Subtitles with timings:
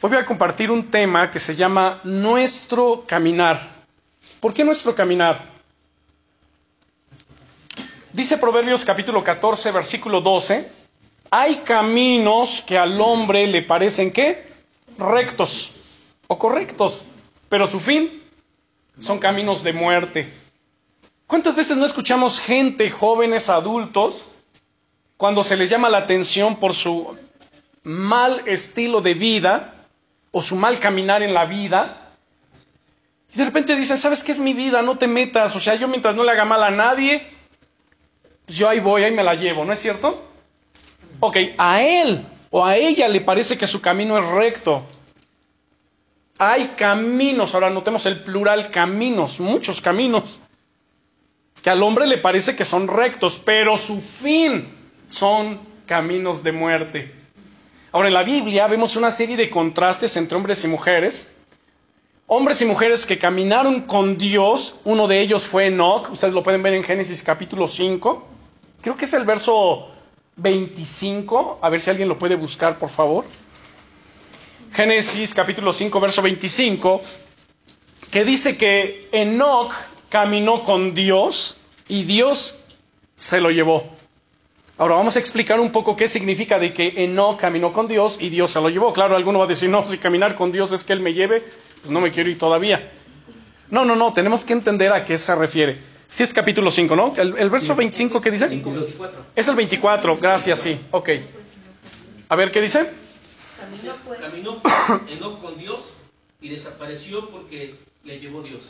[0.00, 3.58] Hoy voy a compartir un tema que se llama nuestro caminar.
[4.38, 5.40] ¿Por qué nuestro caminar?
[8.12, 10.70] Dice Proverbios capítulo 14, versículo 12,
[11.32, 14.46] hay caminos que al hombre le parecen qué?
[14.98, 15.72] Rectos
[16.28, 17.04] o correctos,
[17.48, 18.22] pero su fin
[19.00, 20.32] son caminos de muerte.
[21.26, 24.26] ¿Cuántas veces no escuchamos gente, jóvenes, adultos,
[25.16, 27.16] cuando se les llama la atención por su
[27.82, 29.74] mal estilo de vida
[30.30, 32.12] o su mal caminar en la vida?
[33.34, 34.82] Y de repente dicen, ¿sabes qué es mi vida?
[34.82, 35.54] No te metas.
[35.54, 37.26] O sea, yo mientras no le haga mal a nadie,
[38.46, 40.26] pues yo ahí voy, ahí me la llevo, ¿no es cierto?
[41.20, 44.84] Ok, a él o a ella le parece que su camino es recto.
[46.38, 50.40] Hay caminos, ahora notemos el plural, caminos, muchos caminos,
[51.60, 54.68] que al hombre le parece que son rectos, pero su fin
[55.08, 57.17] son caminos de muerte.
[57.90, 61.32] Ahora en la Biblia vemos una serie de contrastes entre hombres y mujeres.
[62.26, 66.62] Hombres y mujeres que caminaron con Dios, uno de ellos fue Enoch, ustedes lo pueden
[66.62, 68.26] ver en Génesis capítulo 5,
[68.82, 69.88] creo que es el verso
[70.36, 73.24] 25, a ver si alguien lo puede buscar por favor.
[74.74, 77.00] Génesis capítulo 5, verso 25,
[78.10, 79.72] que dice que Enoch
[80.10, 81.56] caminó con Dios
[81.88, 82.58] y Dios
[83.16, 83.97] se lo llevó.
[84.78, 88.28] Ahora vamos a explicar un poco qué significa de que Enoch caminó con Dios y
[88.28, 88.92] Dios se lo llevó.
[88.92, 91.42] Claro, alguno va a decir, no, si caminar con Dios es que Él me lleve,
[91.80, 92.92] pues no me quiero ir todavía.
[93.70, 95.76] No, no, no, tenemos que entender a qué se refiere.
[96.06, 97.12] Si es capítulo 5, ¿no?
[97.16, 98.62] El, verso 25, ¿qué dice?
[99.34, 101.08] Es el 24, gracias, sí, ok.
[102.28, 102.88] A ver, ¿qué dice?
[104.20, 104.62] Caminó,
[105.08, 105.80] Enoch con Dios
[106.40, 108.64] y desapareció porque le llevó Dios.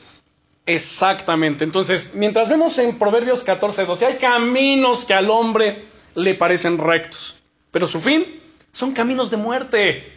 [0.65, 1.65] Exactamente.
[1.65, 7.37] Entonces, mientras vemos en Proverbios 14, 12, hay caminos que al hombre le parecen rectos,
[7.71, 8.41] pero su fin
[8.73, 10.13] son caminos de muerte,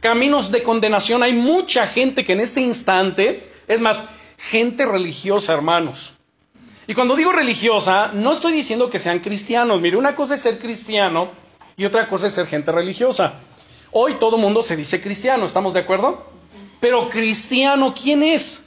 [0.00, 1.22] caminos de condenación.
[1.22, 4.04] Hay mucha gente que en este instante, es más,
[4.38, 6.14] gente religiosa, hermanos.
[6.86, 9.80] Y cuando digo religiosa, no estoy diciendo que sean cristianos.
[9.80, 11.30] Mire, una cosa es ser cristiano
[11.76, 13.34] y otra cosa es ser gente religiosa.
[13.92, 16.26] Hoy todo mundo se dice cristiano, ¿estamos de acuerdo?
[16.80, 18.64] Pero cristiano, ¿quién es?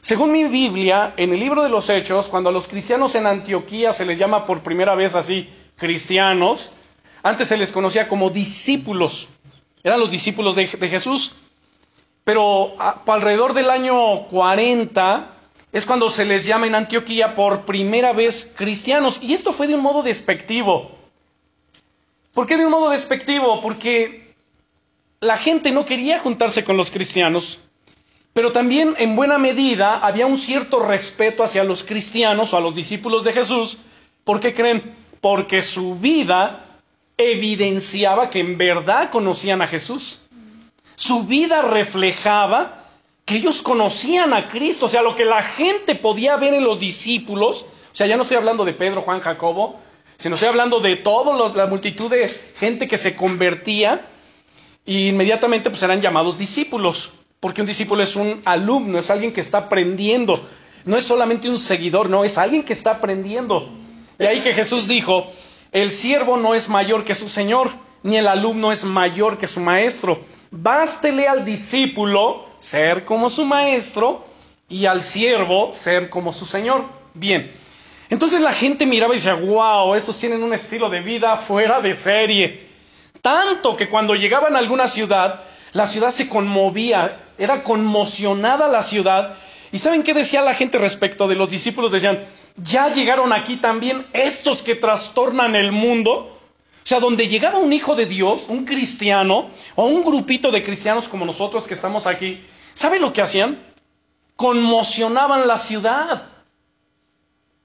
[0.00, 3.92] Según mi Biblia, en el libro de los Hechos, cuando a los cristianos en Antioquía
[3.92, 6.72] se les llama por primera vez así cristianos,
[7.22, 9.28] antes se les conocía como discípulos,
[9.84, 11.32] eran los discípulos de, Jesús.
[12.24, 12.74] Pero
[13.06, 15.30] alrededor del año 40
[15.72, 19.20] es cuando se les llama en Antioquía por primera vez cristianos.
[19.22, 20.90] Y esto fue de un modo despectivo.
[22.32, 23.60] ¿Por qué de un modo despectivo?
[23.60, 24.34] Porque
[25.20, 27.60] la gente no quería juntarse con los cristianos,
[28.32, 32.74] pero también en buena medida había un cierto respeto hacia los cristianos o a los
[32.74, 33.78] discípulos de Jesús.
[34.24, 34.94] ¿Por qué creen?
[35.24, 36.66] Porque su vida
[37.16, 40.20] evidenciaba que en verdad conocían a Jesús.
[40.96, 42.84] Su vida reflejaba
[43.24, 46.78] que ellos conocían a Cristo, o sea, lo que la gente podía ver en los
[46.78, 49.80] discípulos, o sea, ya no estoy hablando de Pedro, Juan, Jacobo,
[50.18, 54.06] sino estoy hablando de toda la multitud de gente que se convertía
[54.84, 59.40] y inmediatamente pues eran llamados discípulos, porque un discípulo es un alumno, es alguien que
[59.40, 60.46] está aprendiendo,
[60.84, 63.83] no es solamente un seguidor, no, es alguien que está aprendiendo.
[64.18, 65.32] De ahí que Jesús dijo,
[65.72, 67.70] el siervo no es mayor que su Señor,
[68.02, 70.24] ni el alumno es mayor que su maestro.
[70.50, 74.24] Bástele al discípulo ser como su maestro
[74.68, 76.84] y al siervo ser como su Señor.
[77.12, 77.52] Bien,
[78.08, 81.94] entonces la gente miraba y decía, wow, estos tienen un estilo de vida fuera de
[81.94, 82.68] serie.
[83.22, 85.40] Tanto que cuando llegaban a alguna ciudad,
[85.72, 89.34] la ciudad se conmovía, era conmocionada la ciudad.
[89.74, 91.92] ¿Y saben qué decía la gente respecto de los discípulos?
[91.92, 92.24] Decían,
[92.56, 96.12] ya llegaron aquí también estos que trastornan el mundo.
[96.12, 101.08] O sea, donde llegaba un hijo de Dios, un cristiano, o un grupito de cristianos
[101.08, 102.42] como nosotros que estamos aquí,
[102.72, 103.58] ¿saben lo que hacían?
[104.36, 106.30] Conmocionaban la ciudad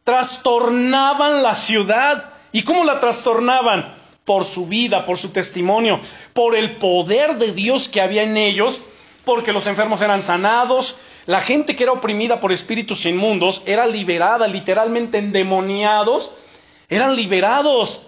[0.10, 2.34] trastornaban la ciudad.
[2.52, 3.94] ¿Y cómo la trastornaban?
[4.26, 6.00] Por su vida, por su testimonio,
[6.34, 8.82] por el poder de Dios que había en ellos,
[9.30, 10.98] porque los enfermos eran sanados,
[11.28, 16.32] la gente que era oprimida por espíritus inmundos era liberada, literalmente endemoniados,
[16.90, 18.02] eran liberados.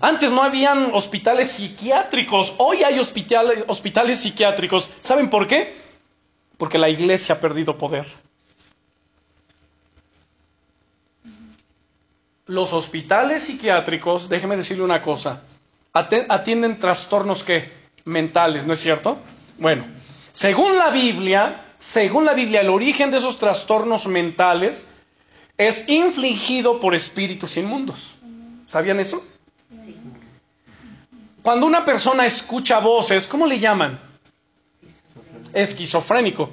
[0.00, 4.88] Antes no habían hospitales psiquiátricos, hoy hay hospitales, hospitales psiquiátricos.
[5.00, 5.76] ¿Saben por qué?
[6.56, 8.06] Porque la iglesia ha perdido poder.
[12.46, 15.42] los hospitales psiquiátricos, déjeme decirle una cosa,
[15.92, 17.70] atienden trastornos que
[18.04, 19.18] mentales, ¿no es cierto?
[19.56, 19.84] Bueno,
[20.34, 24.88] según la Biblia, según la Biblia, el origen de esos trastornos mentales
[25.56, 28.16] es infligido por espíritus inmundos.
[28.66, 29.24] ¿Sabían eso?
[31.40, 34.00] Cuando una persona escucha voces, ¿cómo le llaman?
[35.52, 36.50] esquizofrénico.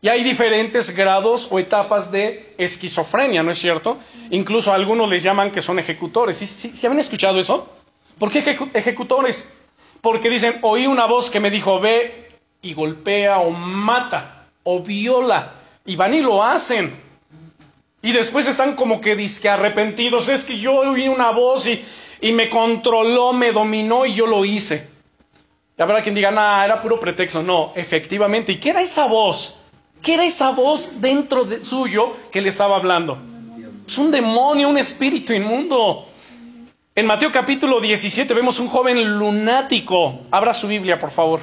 [0.00, 3.98] Y hay diferentes grados o etapas de esquizofrenia, ¿no es cierto?
[4.30, 6.38] Incluso algunos les llaman que son ejecutores.
[6.38, 7.68] ¿Sí, sí, habían escuchado eso?
[8.18, 8.38] ¿Por qué
[8.72, 9.50] ejecutores?
[10.00, 12.27] Porque dicen, oí una voz que me dijo, ve
[12.62, 15.54] y golpea o mata o viola.
[15.84, 16.94] Y van y lo hacen.
[18.02, 20.28] Y después están como que disque arrepentidos.
[20.28, 21.82] Es que yo oí una voz y,
[22.20, 24.86] y me controló, me dominó y yo lo hice.
[25.76, 27.42] Y habrá quien diga, nada, era puro pretexto.
[27.42, 28.52] No, efectivamente.
[28.52, 29.56] ¿Y qué era esa voz?
[30.02, 33.18] ¿Qué era esa voz dentro de suyo que le estaba hablando?
[33.86, 36.06] Es un demonio, un espíritu inmundo.
[36.94, 40.20] En Mateo capítulo 17 vemos un joven lunático.
[40.30, 41.40] Abra su Biblia, por favor.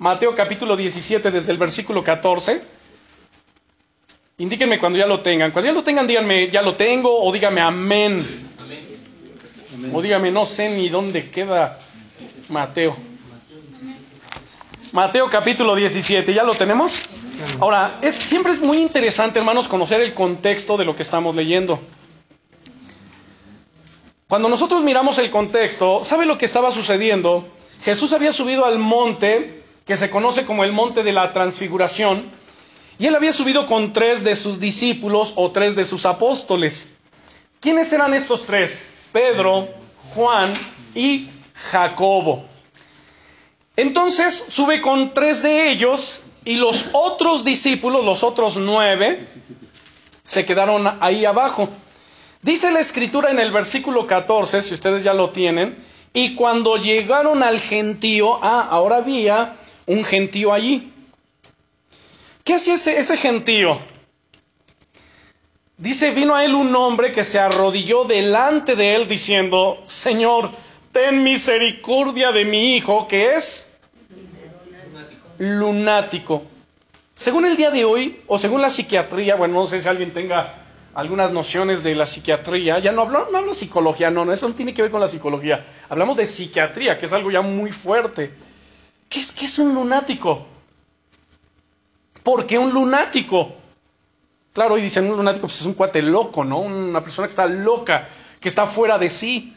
[0.00, 2.62] Mateo capítulo 17 desde el versículo 14.
[4.38, 5.50] Indíquenme cuando ya lo tengan.
[5.50, 8.48] Cuando ya lo tengan, díganme, ya lo tengo, o díganme amén.
[9.92, 11.78] O díganme, no sé ni dónde queda
[12.48, 12.96] Mateo.
[14.92, 17.02] Mateo capítulo 17, ¿ya lo tenemos?
[17.60, 21.78] Ahora, es, siempre es muy interesante, hermanos, conocer el contexto de lo que estamos leyendo.
[24.28, 27.46] Cuando nosotros miramos el contexto, ¿sabe lo que estaba sucediendo?
[27.82, 29.59] Jesús había subido al monte,
[29.90, 32.30] que se conoce como el monte de la transfiguración,
[32.96, 36.90] y él había subido con tres de sus discípulos o tres de sus apóstoles.
[37.58, 38.86] ¿Quiénes eran estos tres?
[39.12, 39.68] Pedro,
[40.14, 40.48] Juan
[40.94, 41.30] y
[41.72, 42.44] Jacobo.
[43.74, 49.26] Entonces sube con tres de ellos y los otros discípulos, los otros nueve,
[50.22, 51.68] se quedaron ahí abajo.
[52.42, 57.42] Dice la escritura en el versículo 14, si ustedes ya lo tienen, y cuando llegaron
[57.42, 59.56] al gentío, ah, ahora había
[59.90, 60.92] un gentío allí.
[62.44, 63.78] ¿Qué hacía ese, gentío?
[65.76, 70.50] Dice, vino a él un hombre que se arrodilló delante de él diciendo, Señor,
[70.92, 73.72] ten misericordia de mi hijo, que es
[75.38, 76.44] lunático.
[77.16, 80.54] Según el día de hoy, o según la psiquiatría, bueno, no sé si alguien tenga
[80.94, 84.48] algunas nociones de la psiquiatría, ya no hablo, no hablo de psicología, no, no, eso
[84.48, 85.66] no tiene que ver con la psicología.
[85.88, 88.49] Hablamos de psiquiatría, que es algo ya muy fuerte.
[89.10, 90.46] ¿Qué es, qué es un lunático?
[92.22, 93.56] ¿Por qué un lunático?
[94.52, 96.60] Claro, hoy dicen un lunático pues es un cuate loco, ¿no?
[96.60, 98.08] Una persona que está loca,
[98.38, 99.56] que está fuera de sí.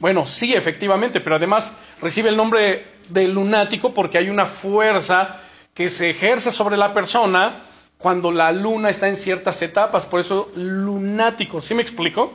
[0.00, 5.42] Bueno, sí, efectivamente, pero además recibe el nombre de lunático porque hay una fuerza
[5.74, 7.62] que se ejerce sobre la persona
[7.98, 12.32] cuando la luna está en ciertas etapas, por eso lunático, ¿sí me explico?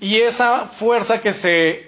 [0.00, 1.87] Y esa fuerza que se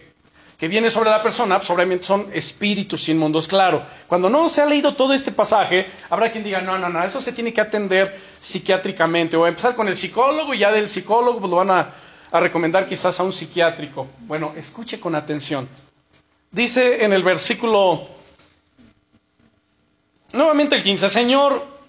[0.61, 3.83] que viene sobre la persona, pues obviamente son espíritus inmundos, claro.
[4.07, 7.21] Cuando no se ha leído todo este pasaje, habrá quien diga, no, no, no, eso
[7.21, 11.51] se tiene que atender psiquiátricamente, o empezar con el psicólogo y ya del psicólogo pues,
[11.51, 11.89] lo van a
[12.33, 14.07] a recomendar quizás a un psiquiátrico.
[14.21, 15.69] Bueno, escuche con atención.
[16.51, 18.06] Dice en el versículo,
[20.33, 21.80] nuevamente el 15, Señor,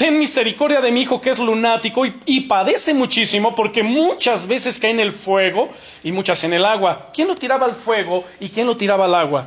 [0.00, 4.92] ten misericordia de mi hijo que es lunático y, padece muchísimo porque muchas veces cae
[4.92, 5.68] en el fuego
[6.02, 7.10] y muchas en el agua.
[7.12, 9.46] ¿Quién lo tiraba al fuego y quién lo tiraba al agua?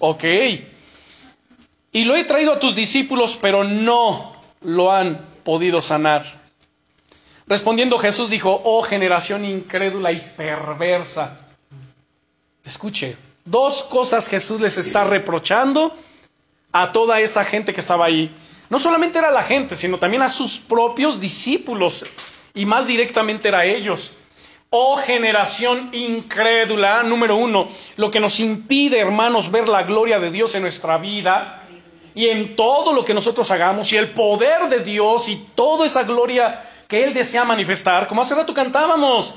[0.00, 0.24] Ok.
[1.92, 4.32] Y lo he traído a tus discípulos, pero no
[4.62, 6.24] lo han podido sanar.
[7.46, 11.38] Respondiendo Jesús dijo, oh generación incrédula y perversa.
[12.64, 15.96] Escuche, dos cosas Jesús les está reprochando
[16.72, 18.34] a toda esa gente que estaba ahí.
[18.72, 22.06] No solamente era la gente, sino también a sus propios discípulos
[22.54, 24.12] y más directamente era a ellos.
[24.70, 30.54] Oh generación incrédula, número uno, lo que nos impide, hermanos, ver la gloria de Dios
[30.54, 31.68] en nuestra vida
[32.14, 36.04] y en todo lo que nosotros hagamos y el poder de Dios y toda esa
[36.04, 39.34] gloria que Él desea manifestar, como hace rato cantábamos.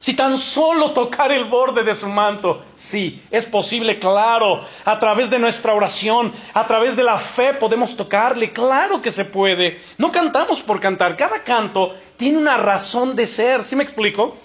[0.00, 5.28] Si tan solo tocar el borde de su manto, sí, es posible, claro, a través
[5.28, 9.80] de nuestra oración, a través de la fe podemos tocarle, claro que se puede.
[9.98, 14.36] No cantamos por cantar, cada canto tiene una razón de ser, ¿sí me explico?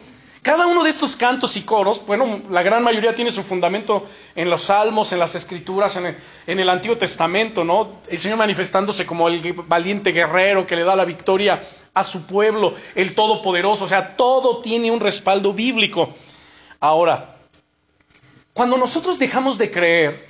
[0.42, 4.50] Cada uno de estos cantos y coros, bueno, la gran mayoría tiene su fundamento en
[4.50, 6.08] los salmos, en las escrituras, en
[6.48, 8.02] el, el Antiguo Testamento, ¿no?
[8.10, 11.62] El Señor manifestándose como el valiente guerrero que le da la victoria
[11.94, 13.86] a su pueblo, el Todopoderoso.
[13.86, 16.14] O sea, todo tiene un respaldo bíblico.
[16.80, 17.36] Ahora,
[18.54, 20.28] cuando nosotros dejamos de creer,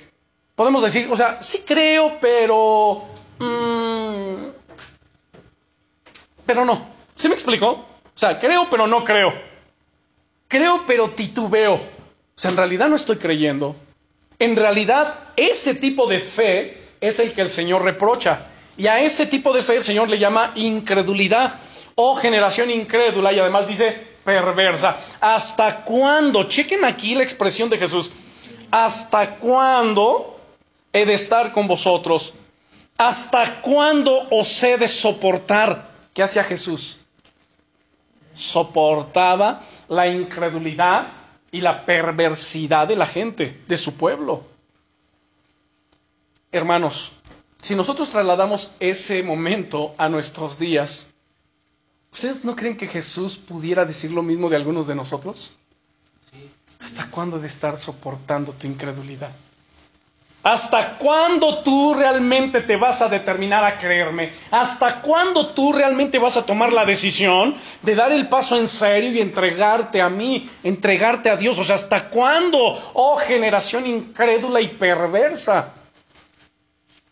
[0.54, 3.02] podemos decir, o sea, sí creo, pero...
[3.38, 4.46] Mm,
[6.46, 6.86] pero no.
[7.16, 7.68] ¿Sí me explico?
[7.70, 9.32] O sea, creo, pero no creo.
[10.48, 11.74] Creo, pero titubeo.
[11.74, 11.80] O
[12.36, 13.74] sea, en realidad no estoy creyendo.
[14.38, 18.46] En realidad, ese tipo de fe es el que el Señor reprocha.
[18.76, 21.54] Y a ese tipo de fe el Señor le llama incredulidad
[21.94, 24.96] o generación incrédula y además dice perversa.
[25.20, 26.44] ¿Hasta cuándo?
[26.44, 28.10] Chequen aquí la expresión de Jesús.
[28.70, 30.40] ¿Hasta cuándo
[30.92, 32.34] he de estar con vosotros?
[32.96, 35.90] ¿Hasta cuándo os he de soportar?
[36.12, 36.98] ¿Qué hacía Jesús?
[38.34, 41.12] Soportaba la incredulidad
[41.52, 44.42] y la perversidad de la gente, de su pueblo.
[46.50, 47.12] Hermanos,
[47.64, 51.06] si nosotros trasladamos ese momento a nuestros días,
[52.12, 55.56] ¿ustedes no creen que Jesús pudiera decir lo mismo de algunos de nosotros?
[56.78, 59.30] ¿Hasta cuándo de estar soportando tu incredulidad?
[60.42, 64.34] ¿Hasta cuándo tú realmente te vas a determinar a creerme?
[64.50, 69.10] ¿Hasta cuándo tú realmente vas a tomar la decisión de dar el paso en serio
[69.10, 71.58] y entregarte a mí, entregarte a Dios?
[71.58, 72.58] O sea, ¿hasta cuándo?
[72.92, 75.72] Oh generación incrédula y perversa.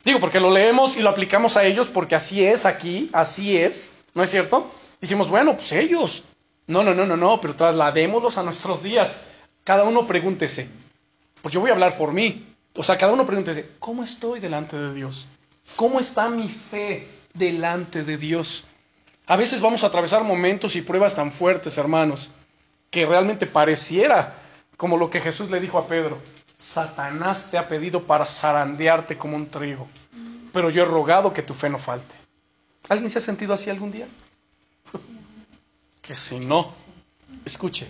[0.05, 3.93] Digo, porque lo leemos y lo aplicamos a ellos porque así es aquí, así es,
[4.15, 4.71] ¿no es cierto?
[5.01, 6.25] Dijimos, bueno, pues ellos.
[6.67, 9.17] No, no, no, no, no, pero trasladémoslos a nuestros días.
[9.65, 10.69] Cada uno pregúntese,
[11.41, 12.47] pues yo voy a hablar por mí.
[12.75, 15.27] O sea, cada uno pregúntese, ¿cómo estoy delante de Dios?
[15.77, 18.65] ¿Cómo está mi fe delante de Dios?
[19.27, 22.31] A veces vamos a atravesar momentos y pruebas tan fuertes, hermanos,
[22.91, 24.35] que realmente pareciera
[24.77, 26.19] como lo que Jesús le dijo a Pedro.
[26.63, 29.89] Satanás te ha pedido para zarandearte como un trigo,
[30.53, 32.15] pero yo he rogado que tu fe no falte.
[32.89, 34.07] ¿Alguien se ha sentido así algún día?
[36.01, 36.73] Que si no,
[37.45, 37.89] escuche.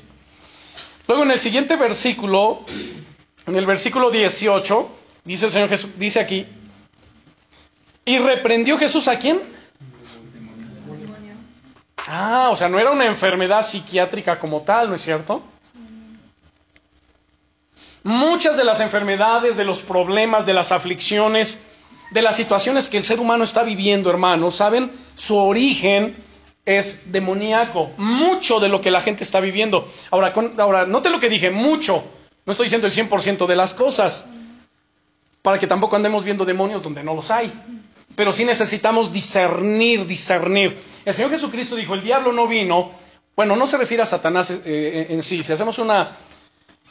[1.08, 2.66] Luego en el siguiente versículo,
[3.46, 4.90] en el versículo 18,
[5.24, 6.46] dice el Señor Jesús, dice aquí,
[8.04, 9.40] y reprendió Jesús a quién?
[12.06, 15.42] Ah, o sea, no era una enfermedad psiquiátrica como tal, ¿no es cierto?
[18.04, 21.60] Muchas de las enfermedades, de los problemas, de las aflicciones,
[22.10, 24.90] de las situaciones que el ser humano está viviendo, hermanos, ¿saben?
[25.14, 26.16] Su origen
[26.64, 27.90] es demoníaco.
[27.96, 29.88] Mucho de lo que la gente está viviendo.
[30.10, 32.04] Ahora, con, ahora note lo que dije, mucho.
[32.44, 34.26] No estoy diciendo el 100% de las cosas.
[35.40, 37.52] Para que tampoco andemos viendo demonios donde no los hay.
[38.14, 40.76] Pero sí necesitamos discernir, discernir.
[41.04, 42.90] El Señor Jesucristo dijo, el diablo no vino.
[43.34, 45.42] Bueno, no se refiere a Satanás eh, en sí.
[45.42, 46.10] Si hacemos una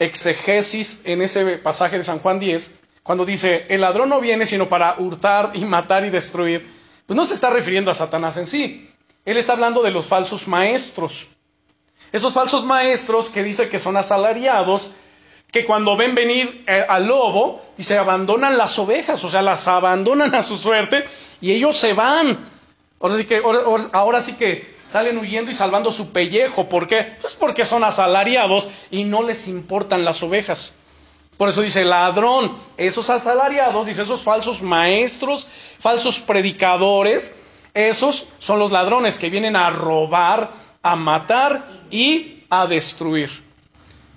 [0.01, 2.71] exegesis en ese pasaje de San Juan 10,
[3.03, 6.67] cuando dice, el ladrón no viene sino para hurtar y matar y destruir,
[7.05, 8.89] pues no se está refiriendo a Satanás en sí.
[9.25, 11.27] Él está hablando de los falsos maestros.
[12.11, 14.91] Esos falsos maestros que dice que son asalariados,
[15.51, 20.33] que cuando ven venir eh, al lobo, dice, abandonan las ovejas, o sea, las abandonan
[20.33, 21.05] a su suerte
[21.41, 22.49] y ellos se van.
[23.01, 23.41] Ahora sí que,
[23.93, 26.69] ahora sí que salen huyendo y salvando su pellejo.
[26.69, 27.15] ¿Por qué?
[27.19, 30.73] Pues porque son asalariados y no les importan las ovejas.
[31.37, 35.47] Por eso dice ladrón, esos asalariados, dice esos falsos maestros,
[35.79, 37.35] falsos predicadores,
[37.73, 40.51] esos son los ladrones que vienen a robar,
[40.83, 43.31] a matar y a destruir.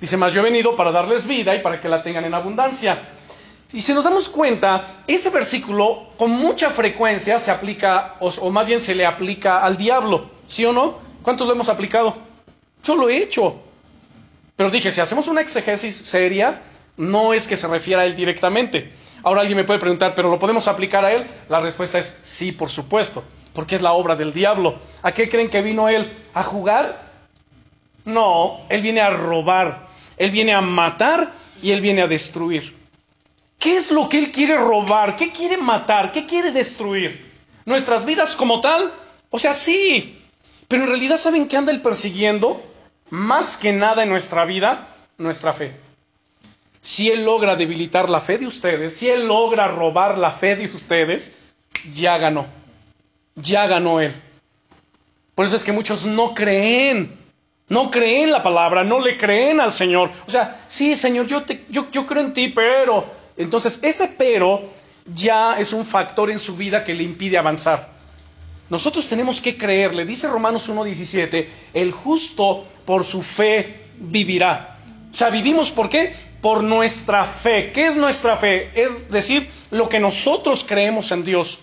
[0.00, 3.13] Dice, más yo he venido para darles vida y para que la tengan en abundancia.
[3.74, 8.78] Y si nos damos cuenta, ese versículo con mucha frecuencia se aplica, o, más bien
[8.78, 10.30] se le aplica al diablo.
[10.46, 10.98] ¿Sí o no?
[11.22, 12.16] ¿Cuántos lo hemos aplicado?
[12.84, 13.60] Yo lo he hecho.
[14.54, 16.62] Pero dije, si hacemos una exegesis seria,
[16.96, 18.92] no es que se refiera a él directamente.
[19.24, 21.26] Ahora alguien me puede preguntar, ¿pero lo podemos aplicar a él?
[21.48, 24.76] La respuesta es sí, por supuesto, porque es la obra del diablo.
[25.02, 26.12] ¿A qué creen que vino él?
[26.32, 27.10] ¿A jugar?
[28.04, 32.83] No, él viene a robar, él viene a matar y él viene a destruir.
[33.58, 35.16] ¿Qué es lo que él quiere robar?
[35.16, 36.12] ¿Qué quiere matar?
[36.12, 37.32] ¿Qué quiere destruir?
[37.64, 38.92] ¿Nuestras vidas como tal?
[39.30, 40.18] O sea, sí,
[40.68, 42.62] pero en realidad, ¿saben qué anda él persiguiendo?
[43.10, 45.74] Más que nada en nuestra vida, nuestra fe.
[46.80, 50.66] Si él logra debilitar la fe de ustedes, si él logra robar la fe de
[50.66, 51.32] ustedes,
[51.94, 52.46] ya ganó.
[53.36, 54.12] Ya ganó él.
[55.34, 57.16] Por eso es que muchos no creen.
[57.68, 60.10] No creen la palabra, no le creen al Señor.
[60.26, 63.23] O sea, sí, Señor, yo, te, yo, yo creo en ti, pero...
[63.36, 64.70] Entonces, ese pero
[65.12, 67.92] ya es un factor en su vida que le impide avanzar.
[68.70, 74.78] Nosotros tenemos que creerle, dice Romanos 1.17, el justo por su fe vivirá.
[75.12, 76.14] O sea, vivimos por qué?
[76.40, 77.72] Por nuestra fe.
[77.72, 78.70] ¿Qué es nuestra fe?
[78.74, 81.60] Es decir, lo que nosotros creemos en Dios.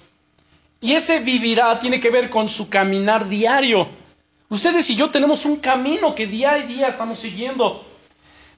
[0.79, 3.87] Y ese vivirá tiene que ver con su caminar diario.
[4.49, 7.85] Ustedes y yo tenemos un camino que día a día estamos siguiendo.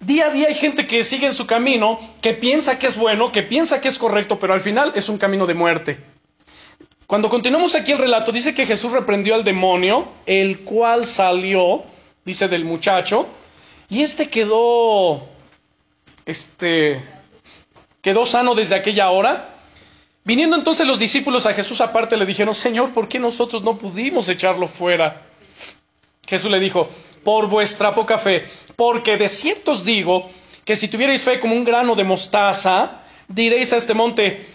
[0.05, 3.31] Día a día hay gente que sigue en su camino, que piensa que es bueno,
[3.31, 5.99] que piensa que es correcto, pero al final es un camino de muerte.
[7.07, 11.83] Cuando continuamos aquí el relato, dice que Jesús reprendió al demonio, el cual salió,
[12.25, 13.27] dice del muchacho,
[13.87, 15.25] y este quedó,
[16.25, 17.01] este,
[18.01, 19.55] quedó sano desde aquella hora.
[20.25, 24.27] Viniendo entonces los discípulos a Jesús aparte le dijeron, Señor, ¿por qué nosotros no pudimos
[24.27, 25.21] echarlo fuera?
[26.27, 26.89] Jesús le dijo,
[27.23, 30.29] por vuestra poca fe, porque de cierto os digo
[30.65, 34.45] que si tuvierais fe como un grano de mostaza, diréis a este monte,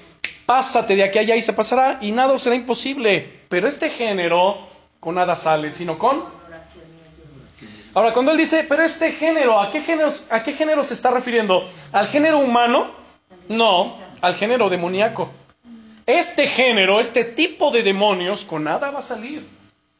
[0.47, 3.41] pásate de aquí allá y se pasará y nada será imposible.
[3.49, 4.57] Pero este género
[5.01, 6.25] con nada sale, sino con...
[7.95, 11.11] Ahora, cuando él dice, pero este género, ¿a qué género, ¿a qué género se está
[11.11, 11.69] refiriendo?
[11.91, 12.91] ¿Al género humano?
[13.49, 15.31] No, al género demoníaco.
[16.07, 19.47] Este género, este tipo de demonios, con nada va a salir,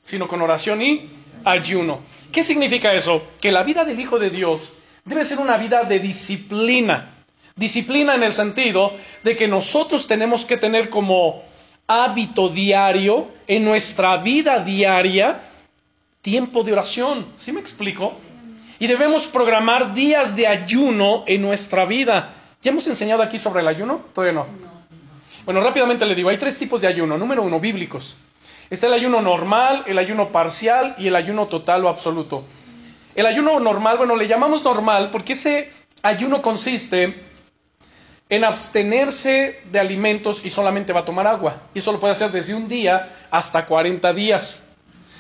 [0.05, 1.11] sino con oración y
[1.51, 2.01] ayuno.
[2.33, 3.23] ¿Qué significa eso?
[3.41, 4.75] Que la vida del Hijo de Dios
[5.05, 7.15] debe ser una vida de disciplina.
[7.57, 8.93] Disciplina en el sentido
[9.25, 11.43] de que nosotros tenemos que tener como
[11.87, 15.41] hábito diario, en nuestra vida diaria,
[16.21, 17.27] tiempo de oración.
[17.37, 18.15] ¿Sí me explico?
[18.79, 22.35] Y debemos programar días de ayuno en nuestra vida.
[22.63, 24.03] ¿Ya hemos enseñado aquí sobre el ayuno?
[24.15, 24.47] Todavía no.
[25.45, 27.17] Bueno, rápidamente le digo, hay tres tipos de ayuno.
[27.17, 28.17] Número uno, bíblicos.
[28.71, 32.45] Está el ayuno normal, el ayuno parcial y el ayuno total o absoluto.
[33.15, 35.71] El ayuno normal, bueno, le llamamos normal porque ese
[36.03, 37.29] ayuno consiste
[38.29, 41.63] en abstenerse de alimentos y solamente va a tomar agua.
[41.73, 44.65] Y eso lo puede hacer desde un día hasta 40 días.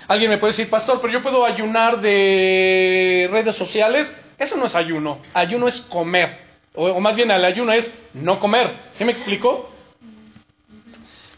[0.09, 4.15] Alguien me puede decir, pastor, pero yo puedo ayunar de redes sociales.
[4.39, 5.19] Eso no es ayuno.
[5.35, 6.39] Ayuno es comer.
[6.75, 8.73] O, más bien el ayuno es no comer.
[8.91, 9.71] ¿Sí me explico?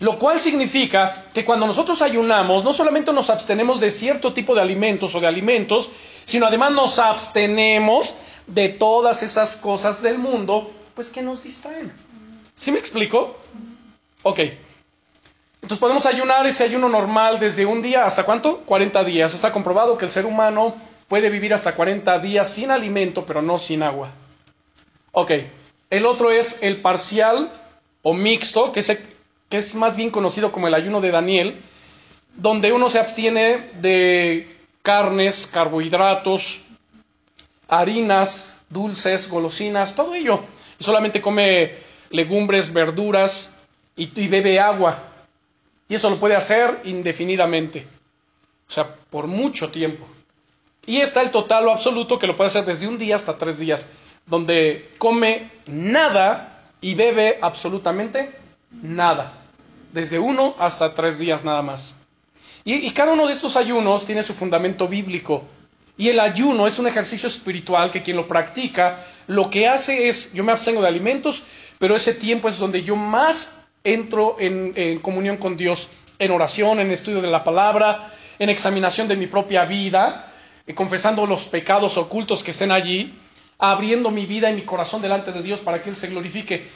[0.00, 4.62] Lo cual significa que cuando nosotros ayunamos, no solamente nos abstenemos de cierto tipo de
[4.62, 5.90] alimentos o de alimentos,
[6.25, 8.14] sino además nos abstenemos
[8.47, 11.92] de todas esas cosas del mundo, pues que nos distraen.
[12.54, 13.37] ¿Sí me explico?
[14.23, 14.40] Ok.
[15.62, 18.59] Entonces podemos ayunar ese ayuno normal desde un día hasta cuánto?
[18.61, 19.35] 40 días.
[19.35, 20.75] Está comprobado que el ser humano
[21.09, 24.11] puede vivir hasta 40 días sin alimento, pero no sin agua.
[25.12, 25.33] Ok.
[25.90, 27.50] El otro es el parcial
[28.02, 28.99] o mixto, que es
[29.50, 31.61] que es más bien conocido como el ayuno de Daniel,
[32.37, 34.49] donde uno se abstiene de
[34.83, 36.62] carnes, carbohidratos,
[37.69, 40.45] harinas, dulces, golosinas, todo ello.
[40.78, 41.75] Y solamente come
[42.11, 43.52] legumbres, verduras
[43.97, 45.02] y, y bebe agua.
[45.88, 47.85] Y eso lo puede hacer indefinidamente.
[48.69, 50.06] O sea, por mucho tiempo.
[50.86, 53.58] Y está el total o absoluto que lo puede hacer desde un día hasta tres
[53.58, 53.89] días,
[54.26, 58.30] donde come nada y bebe absolutamente
[58.71, 59.40] nada
[59.93, 61.97] desde uno hasta tres días nada más.
[62.65, 65.45] Y, cada uno de estos ayunos tiene su fundamento bíblico.
[65.97, 70.33] Y el ayuno es un ejercicio espiritual que quien lo practica, lo que hace es,
[70.33, 71.45] yo me abstengo de alimentos,
[71.79, 76.81] pero ese tiempo es donde yo más entro en, en comunión con Dios, en oración,
[76.81, 80.33] en estudio de la palabra, en examinación de mi propia vida,
[80.67, 83.15] eh, confesando los pecados ocultos que estén allí,
[83.59, 86.67] abriendo mi vida y mi corazón delante de Dios para que Él se glorifique.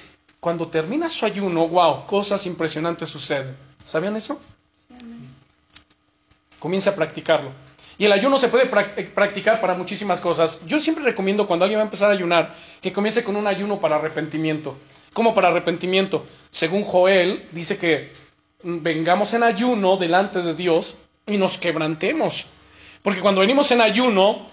[0.44, 3.56] Cuando termina su ayuno, wow, cosas impresionantes suceden.
[3.82, 4.38] ¿Sabían eso?
[6.58, 7.50] Comienza a practicarlo.
[7.96, 10.60] Y el ayuno se puede eh, practicar para muchísimas cosas.
[10.66, 13.80] Yo siempre recomiendo cuando alguien va a empezar a ayunar que comience con un ayuno
[13.80, 14.76] para arrepentimiento.
[15.14, 16.22] ¿Cómo para arrepentimiento?
[16.50, 18.12] Según Joel, dice que
[18.62, 20.94] vengamos en ayuno delante de Dios
[21.26, 22.48] y nos quebrantemos.
[23.02, 24.46] Porque cuando venimos en ayuno,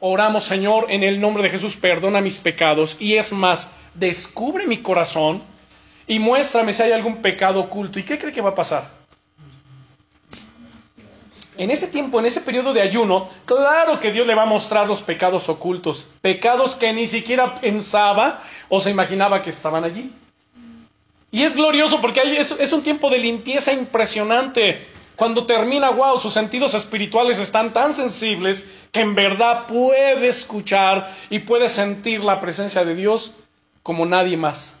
[0.00, 2.96] oramos, Señor, en el nombre de Jesús, perdona mis pecados.
[2.98, 5.42] Y es más, descubre mi corazón
[6.06, 7.98] y muéstrame si hay algún pecado oculto.
[7.98, 8.90] ¿Y qué cree que va a pasar?
[11.56, 14.88] En ese tiempo, en ese periodo de ayuno, claro que Dios le va a mostrar
[14.88, 20.10] los pecados ocultos, pecados que ni siquiera pensaba o se imaginaba que estaban allí.
[21.30, 24.84] Y es glorioso porque es, es un tiempo de limpieza impresionante.
[25.14, 31.38] Cuando termina, wow, sus sentidos espirituales están tan sensibles que en verdad puede escuchar y
[31.40, 33.32] puede sentir la presencia de Dios
[33.84, 34.74] como nadie más.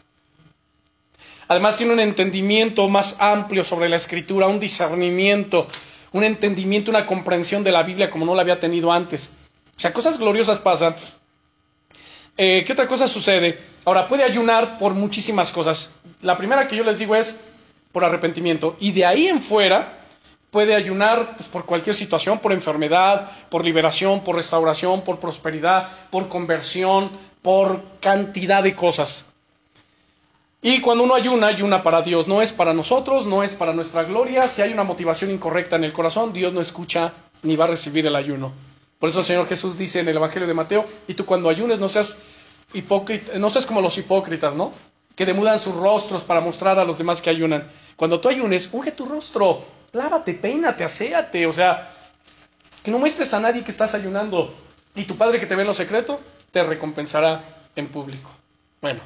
[1.46, 5.68] Además tiene un entendimiento más amplio sobre la escritura, un discernimiento,
[6.12, 9.34] un entendimiento, una comprensión de la Biblia como no la había tenido antes.
[9.76, 10.96] O sea, cosas gloriosas pasan.
[12.36, 13.58] Eh, ¿Qué otra cosa sucede?
[13.84, 15.90] Ahora, puede ayunar por muchísimas cosas.
[16.22, 17.40] La primera que yo les digo es
[17.92, 18.76] por arrepentimiento.
[18.80, 20.03] Y de ahí en fuera
[20.54, 26.28] puede ayunar pues, por cualquier situación, por enfermedad, por liberación, por restauración, por prosperidad, por
[26.28, 27.10] conversión,
[27.42, 29.26] por cantidad de cosas.
[30.62, 34.04] Y cuando uno ayuna, ayuna para Dios, no es para nosotros, no es para nuestra
[34.04, 34.46] gloria.
[34.46, 37.12] Si hay una motivación incorrecta en el corazón, Dios no escucha
[37.42, 38.52] ni va a recibir el ayuno.
[39.00, 41.80] Por eso el Señor Jesús dice en el Evangelio de Mateo, y tú cuando ayunes
[41.80, 42.16] no seas
[42.74, 44.72] hipócrita, no seas como los hipócritas, ¿no?
[45.16, 47.68] Que demudan sus rostros para mostrar a los demás que ayunan.
[47.96, 49.64] Cuando tú ayunes, unge tu rostro,
[49.94, 51.90] lávate, peínate, aséate, o sea,
[52.82, 54.54] que no muestres a nadie que estás ayunando.
[54.94, 58.30] Y tu Padre que te ve en lo secreto, te recompensará en público.
[58.80, 59.00] Bueno,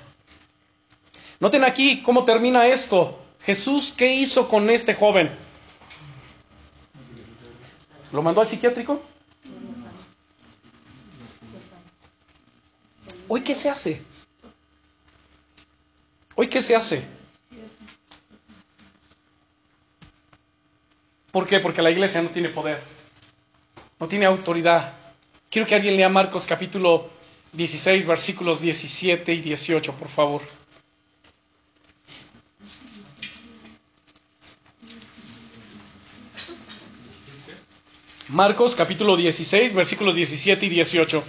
[1.41, 3.19] noten aquí cómo termina esto.
[3.41, 5.31] Jesús, ¿qué hizo con este joven?
[8.13, 9.01] ¿Lo mandó al psiquiátrico?
[13.29, 14.03] ¿Hoy qué se hace?
[16.35, 17.18] ¿Hoy qué se hace?
[21.31, 21.61] ¿Por qué?
[21.61, 22.83] Porque la iglesia no tiene poder,
[24.01, 24.95] no tiene autoridad.
[25.51, 27.11] Quiero que alguien lea Marcos capítulo
[27.53, 30.43] 16, versículos 17 y 18, por favor.
[38.29, 41.25] Marcos capítulo 16, versículos 17 y 18.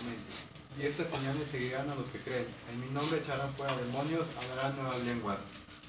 [0.00, 0.16] Amén.
[0.80, 2.46] Y estas señales seguirán a los que creen.
[2.72, 5.38] En mi nombre echarán fuera demonios, hablarán nuevas lenguas,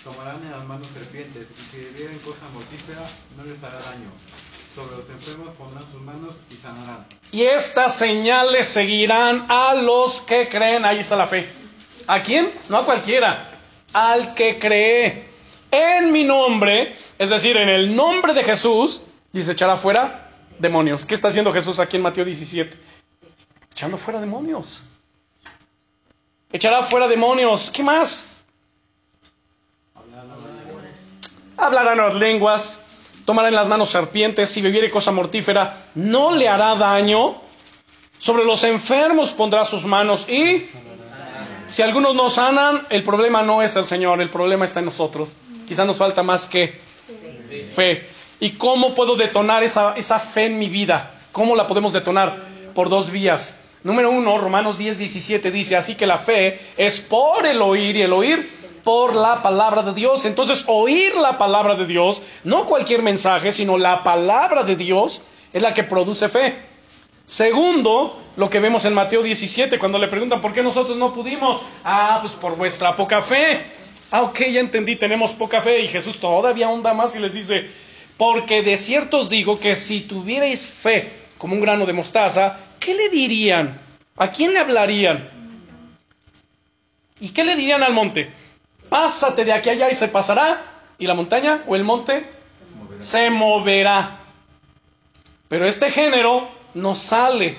[0.08, 3.04] tomarán en las manos serpientes, y si bebieren cosa mortífera,
[3.36, 4.10] no les hará daño.
[4.74, 7.06] Sobre los enfermos pondrán sus manos y sanarán.
[7.32, 10.86] Y estas señales seguirán a los que creen.
[10.86, 11.50] Ahí está la fe.
[12.06, 12.52] ¿A quién?
[12.70, 13.60] No a cualquiera.
[13.92, 15.28] Al que cree
[15.72, 19.02] en mi nombre, es decir, en el nombre de Jesús,
[19.34, 21.06] dice echará fuera demonios.
[21.06, 22.78] ¿Qué está haciendo Jesús aquí en Mateo 17?
[23.72, 24.84] Echando fuera demonios.
[26.52, 27.72] Echará fuera demonios.
[27.72, 28.26] ¿Qué más?
[31.58, 32.80] Hablarán las lenguas,
[33.26, 37.42] tomará en las manos serpientes, si bebiere cosa mortífera, no le hará daño.
[38.20, 40.66] Sobre los enfermos pondrá sus manos y
[41.68, 45.36] si algunos no sanan, el problema no es el Señor, el problema está en nosotros.
[45.68, 46.80] Quizás nos falta más que
[47.74, 48.08] fe.
[48.40, 51.12] ¿Y cómo puedo detonar esa, esa fe en mi vida?
[51.32, 52.38] ¿Cómo la podemos detonar?
[52.74, 53.56] Por dos vías.
[53.84, 58.02] Número uno, Romanos 10, 17 dice, así que la fe es por el oír y
[58.02, 58.57] el oír
[58.88, 60.26] por la palabra de Dios.
[60.26, 65.22] Entonces, oír la palabra de Dios, no cualquier mensaje, sino la palabra de Dios,
[65.52, 66.56] es la que produce fe.
[67.26, 71.60] Segundo, lo que vemos en Mateo 17, cuando le preguntan por qué nosotros no pudimos.
[71.84, 73.62] Ah, pues por vuestra poca fe.
[74.10, 75.82] Ah, ok, ya entendí, tenemos poca fe.
[75.82, 77.70] Y Jesús todavía onda más y les dice,
[78.16, 82.94] porque de cierto os digo que si tuvierais fe como un grano de mostaza, ¿qué
[82.94, 83.82] le dirían?
[84.16, 85.30] ¿A quién le hablarían?
[87.20, 88.47] ¿Y qué le dirían al monte?
[88.90, 90.62] Pásate de aquí allá y se pasará.
[91.00, 92.30] ¿Y la montaña o el monte?
[92.98, 94.18] Se moverá.
[95.48, 97.58] Pero este género no sale,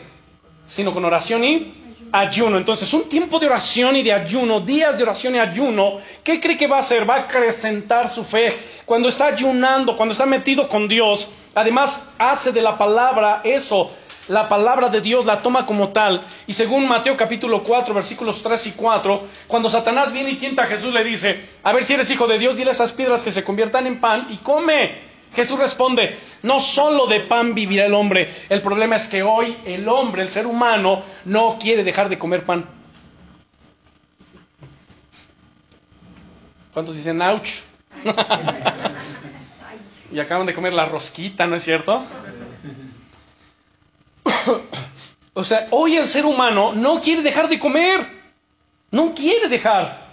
[0.66, 1.74] sino con oración y
[2.12, 2.58] ayuno.
[2.58, 6.56] Entonces, un tiempo de oración y de ayuno, días de oración y ayuno, ¿qué cree
[6.56, 7.08] que va a hacer?
[7.08, 8.54] Va a acrecentar su fe.
[8.84, 13.90] Cuando está ayunando, cuando está metido con Dios, además hace de la palabra eso.
[14.28, 16.20] La palabra de Dios la toma como tal.
[16.46, 20.66] Y según Mateo capítulo 4, versículos 3 y 4, cuando Satanás viene y tienta a
[20.66, 23.30] Jesús, le dice, a ver si eres hijo de Dios, dile a esas piedras que
[23.30, 25.08] se conviertan en pan y come.
[25.34, 29.88] Jesús responde, no solo de pan vivirá el hombre, el problema es que hoy el
[29.88, 32.66] hombre, el ser humano, no quiere dejar de comer pan.
[36.72, 37.62] ¿Cuántos dicen ouch?
[40.12, 42.02] y acaban de comer la rosquita, ¿no es cierto?
[45.34, 48.06] o sea, hoy el ser humano no quiere dejar de comer,
[48.90, 50.08] no quiere dejar.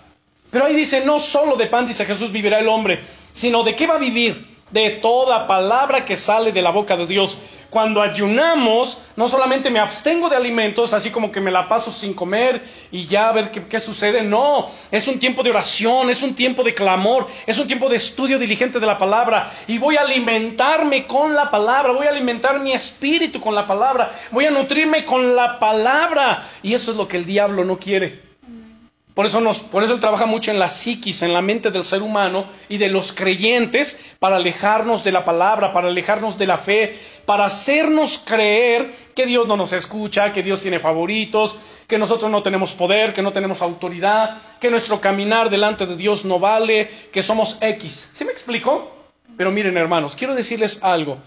[0.52, 3.88] Pero ahí dice, no solo de pan, dice Jesús, vivirá el hombre, sino de qué
[3.88, 7.38] va a vivir de toda palabra que sale de la boca de Dios.
[7.70, 12.14] Cuando ayunamos, no solamente me abstengo de alimentos, así como que me la paso sin
[12.14, 14.22] comer y ya a ver qué, sucede.
[14.22, 17.98] No, es un tiempo de oración, es un tiempo de clamor, es un tiempo de
[17.98, 19.52] estudio diligente de la palabra.
[19.68, 24.12] Y voy a alimentarme con la palabra, voy a alimentar mi espíritu con la palabra,
[24.32, 26.48] voy a nutrirme con la palabra.
[26.64, 28.24] Y eso es lo que el diablo no quiere.
[29.16, 31.86] Por eso, nos, por eso él trabaja mucho en la psiquis, en la mente del
[31.86, 36.58] ser humano y de los creyentes para alejarnos de la palabra, para alejarnos de la
[36.58, 41.56] fe, para hacernos creer que Dios no nos escucha, que Dios tiene favoritos,
[41.88, 46.26] que nosotros no tenemos poder, que no tenemos autoridad, que nuestro caminar delante de Dios
[46.26, 48.10] no vale, que somos X.
[48.12, 48.92] ¿Sí me explico?
[49.38, 51.20] Pero miren hermanos, quiero decirles algo.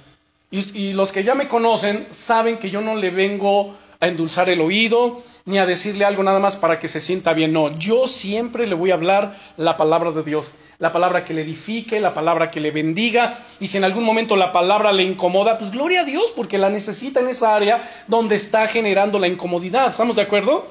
[0.50, 4.60] y los que ya me conocen saben que yo no le vengo a endulzar el
[4.60, 7.54] oído, ni a decirle algo nada más para que se sienta bien.
[7.54, 11.40] No, yo siempre le voy a hablar la palabra de Dios, la palabra que le
[11.40, 13.38] edifique, la palabra que le bendiga.
[13.58, 16.68] Y si en algún momento la palabra le incomoda, pues gloria a Dios, porque la
[16.68, 19.88] necesita en esa área donde está generando la incomodidad.
[19.88, 20.66] ¿Estamos de acuerdo?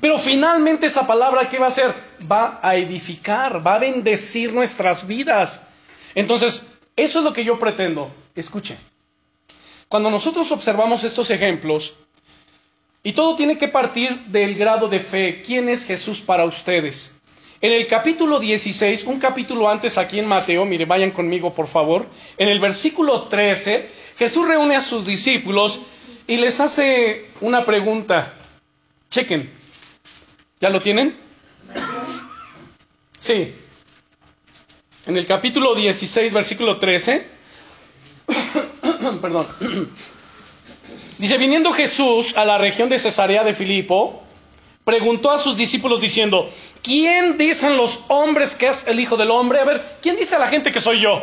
[0.00, 1.92] Pero finalmente esa palabra, ¿qué va a hacer?
[2.30, 5.66] Va a edificar, va a bendecir nuestras vidas.
[6.14, 8.12] Entonces, eso es lo que yo pretendo.
[8.36, 8.76] Escuche.
[9.88, 11.96] Cuando nosotros observamos estos ejemplos,
[13.02, 15.42] y todo tiene que partir del grado de fe.
[15.44, 17.14] ¿Quién es Jesús para ustedes?
[17.62, 22.06] En el capítulo 16, un capítulo antes aquí en Mateo, mire, vayan conmigo por favor,
[22.38, 23.86] en el versículo 13,
[24.16, 25.80] Jesús reúne a sus discípulos
[26.26, 28.34] y les hace una pregunta.
[29.10, 29.50] Chequen.
[30.60, 31.16] ¿Ya lo tienen?
[33.18, 33.54] Sí.
[35.06, 37.26] En el capítulo 16, versículo 13,
[39.20, 39.46] perdón.
[41.20, 44.22] Dice, viniendo Jesús a la región de Cesarea de Filipo,
[44.84, 46.50] preguntó a sus discípulos diciendo,
[46.82, 49.60] ¿quién dicen los hombres que es el Hijo del Hombre?
[49.60, 51.22] A ver, ¿quién dice a la gente que soy yo?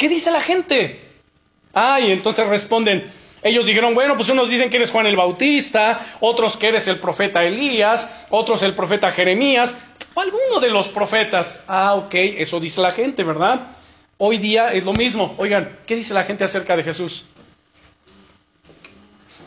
[0.00, 0.98] ¿qué dice la gente?
[1.74, 6.00] Ah, y entonces responden, ellos dijeron, bueno, pues unos dicen que eres Juan el Bautista,
[6.20, 9.76] otros que eres el profeta Elías, otros el profeta Jeremías,
[10.14, 11.64] o alguno de los profetas.
[11.68, 13.76] Ah, ok, eso dice la gente, ¿verdad?
[14.16, 15.34] Hoy día es lo mismo.
[15.36, 17.26] Oigan, ¿qué dice la gente acerca de Jesús?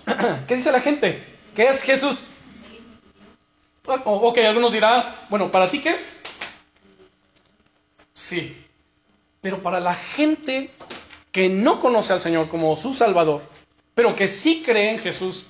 [0.47, 1.23] ¿Qué dice la gente?
[1.55, 2.27] ¿Qué es Jesús?
[3.85, 6.21] Ok, algunos dirán, bueno, ¿para ti qué es?
[8.13, 8.55] Sí.
[9.41, 10.69] Pero para la gente
[11.31, 13.41] que no conoce al Señor como su Salvador,
[13.93, 15.47] pero que sí cree en Jesús,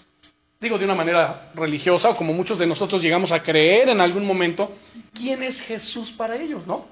[0.60, 4.26] digo de una manera religiosa, o como muchos de nosotros llegamos a creer en algún
[4.26, 4.72] momento,
[5.14, 6.88] ¿quién es Jesús para ellos, no?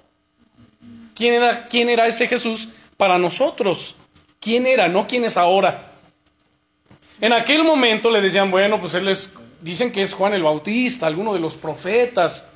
[1.16, 3.96] ¿Quién era, quién era ese Jesús para nosotros?
[4.40, 5.91] ¿Quién era, no quién es ahora?
[7.22, 9.32] En aquel momento le decían, bueno, pues él es,
[9.62, 12.48] dicen que es Juan el Bautista, alguno de los profetas.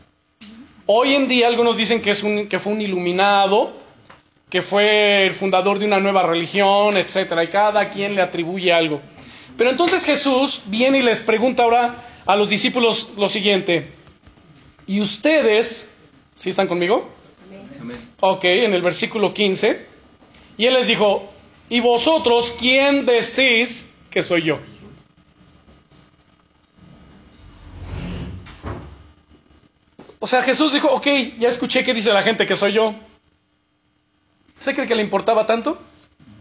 [0.88, 3.74] Hoy en día algunos dicen que, es un, que fue un iluminado,
[4.50, 9.02] que fue el fundador de una nueva religión, etcétera, y cada quien le atribuye algo.
[9.56, 13.92] Pero entonces Jesús viene y les pregunta ahora a los discípulos lo siguiente:
[14.88, 15.90] ¿Y ustedes,
[16.34, 17.08] ¿sí están conmigo?
[17.80, 17.98] Amén.
[18.20, 19.86] Ok, en el versículo 15.
[20.58, 21.32] Y él les dijo:
[21.70, 24.60] ¿Y vosotros quién decís que soy yo?
[30.20, 31.06] O sea, Jesús dijo: Ok,
[31.38, 32.96] ya escuché que dice la gente que soy yo.
[34.58, 35.78] ¿Usted cree que le importaba tanto?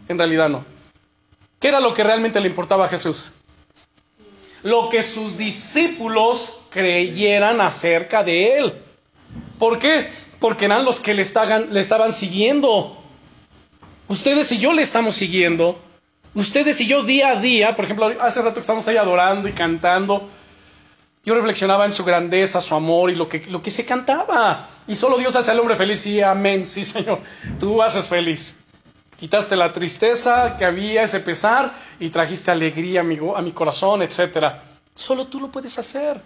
[0.07, 0.63] En realidad no.
[1.59, 3.33] ¿Qué era lo que realmente le importaba a Jesús?
[4.63, 8.73] Lo que sus discípulos creyeran acerca de él.
[9.59, 10.11] ¿Por qué?
[10.39, 12.97] Porque eran los que le estaban siguiendo.
[14.07, 15.77] Ustedes y yo le estamos siguiendo.
[16.35, 19.53] Ustedes y yo día a día, por ejemplo, hace rato que estamos ahí adorando y
[19.53, 20.29] cantando,
[21.23, 24.67] yo reflexionaba en su grandeza, su amor y lo que, lo que se cantaba.
[24.85, 26.01] Y solo Dios hace al hombre feliz.
[26.01, 27.21] Sí, amén, sí, Señor.
[27.57, 28.57] Tú haces feliz.
[29.17, 34.01] Quitaste la tristeza que había, ese pesar, y trajiste alegría a mi, a mi corazón,
[34.03, 34.55] etc.
[34.93, 36.21] Solo tú lo puedes hacer.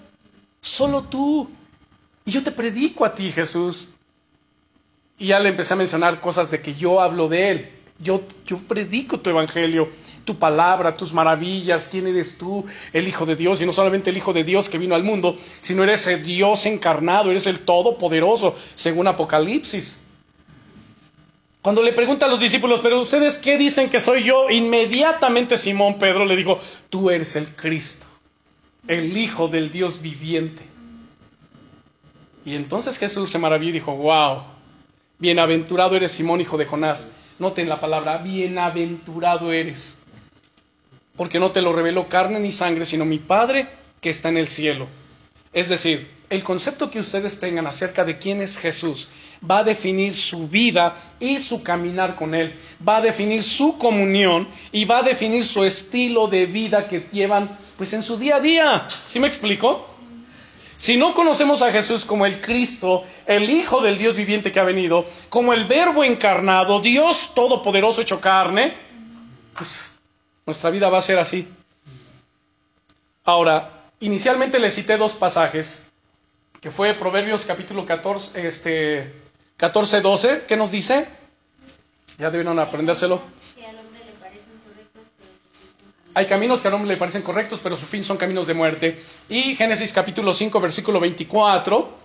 [0.60, 1.50] Solo tú.
[2.26, 3.90] Y yo te predico a ti, Jesús.
[5.20, 7.79] Y ya le empecé a mencionar cosas de que yo hablo de Él.
[8.02, 8.22] Yo,
[8.68, 9.90] predico tu evangelio
[10.30, 14.18] tu palabra, tus maravillas, quién eres tú, el Hijo de Dios, y no solamente el
[14.18, 18.56] Hijo de Dios que vino al mundo, sino eres el Dios encarnado, eres el Todopoderoso,
[18.76, 20.02] según Apocalipsis.
[21.64, 25.98] Cuando le pregunta a los discípulos, pero ustedes qué dicen que soy yo, inmediatamente Simón
[25.98, 26.60] Pedro le dijo,
[26.92, 28.06] tú eres el Cristo,
[28.88, 30.62] el Hijo del Dios viviente.
[32.46, 34.44] Y entonces Jesús se maravilló y dijo, wow,
[35.18, 37.10] bienaventurado eres Simón, hijo de Jonás.
[37.40, 40.00] Noten la palabra, bienaventurado eres
[41.20, 43.68] porque no te lo reveló carne ni sangre, sino mi Padre
[44.00, 44.88] que está en el cielo.
[45.52, 49.10] Es decir, el concepto que ustedes tengan acerca de quién es Jesús
[49.44, 52.54] va a definir su vida y su caminar con Él,
[52.88, 57.58] va a definir su comunión y va a definir su estilo de vida que llevan
[57.76, 58.88] pues en su día a día.
[59.06, 59.99] ¿Sí me explico?
[60.80, 64.64] Si no conocemos a Jesús como el Cristo, el Hijo del Dios viviente que ha
[64.64, 68.78] venido, como el Verbo encarnado, Dios Todopoderoso hecho carne,
[69.58, 69.92] pues
[70.46, 71.50] nuestra vida va a ser así.
[73.26, 75.86] Ahora, inicialmente le cité dos pasajes,
[76.62, 79.14] que fue Proverbios capítulo 14, este,
[79.58, 81.10] 14 12, ¿qué nos dice?
[82.18, 83.22] Ya debieron aprendérselo.
[86.14, 89.00] Hay caminos que al hombre le parecen correctos, pero su fin son caminos de muerte.
[89.30, 91.98] Y Génesis capítulo 5, versículo 24.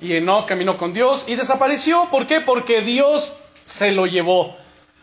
[0.00, 2.08] Y Enoch caminó con Dios y desapareció.
[2.10, 2.40] ¿Por qué?
[2.40, 3.34] Porque Dios
[3.64, 4.56] se lo llevó.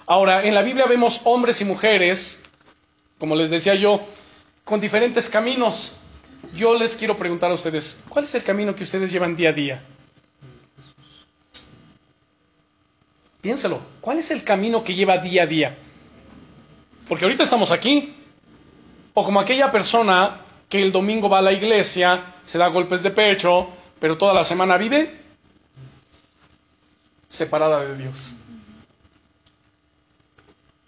[0.06, 2.42] Ahora, en la Biblia vemos hombres y mujeres,
[3.20, 4.02] como les decía yo,
[4.64, 5.94] con diferentes caminos.
[6.56, 9.54] Yo les quiero preguntar a ustedes, ¿cuál es el camino que ustedes llevan día a
[9.54, 9.84] día?
[13.42, 15.78] Piénselo, ¿cuál es el camino que lleva día a día?
[17.14, 18.12] Porque ahorita estamos aquí.
[19.14, 23.12] O como aquella persona que el domingo va a la iglesia, se da golpes de
[23.12, 23.68] pecho,
[24.00, 25.22] pero toda la semana vive
[27.30, 28.34] separada de Dios.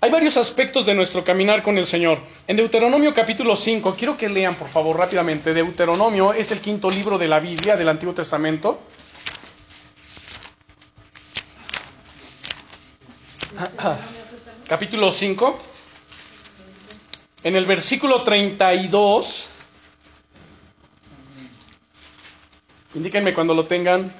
[0.02, 2.18] Hay varios aspectos de nuestro caminar con el Señor.
[2.48, 5.54] En Deuteronomio capítulo 5, quiero que lean por favor rápidamente.
[5.54, 8.80] Deuteronomio es el quinto libro de la Biblia del Antiguo Testamento.
[14.68, 15.75] capítulo 5.
[17.46, 19.50] En el versículo 32.
[22.96, 24.12] Indíquenme cuando lo tengan.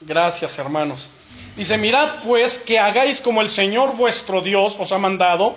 [0.00, 1.10] Gracias, hermanos.
[1.58, 5.56] Dice, mirad pues que hagáis como el Señor vuestro Dios os ha mandado,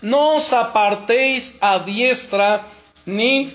[0.00, 2.62] no os apartéis a diestra
[3.04, 3.52] ni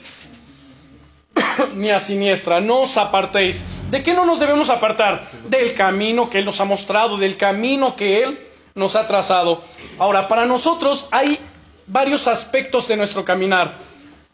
[1.74, 3.64] ni a siniestra, no os apartéis.
[3.90, 5.28] ¿De qué no nos debemos apartar?
[5.50, 9.64] Del camino que Él nos ha mostrado, del camino que Él nos ha trazado.
[9.98, 11.40] Ahora, para nosotros hay
[11.88, 13.78] varios aspectos de nuestro caminar.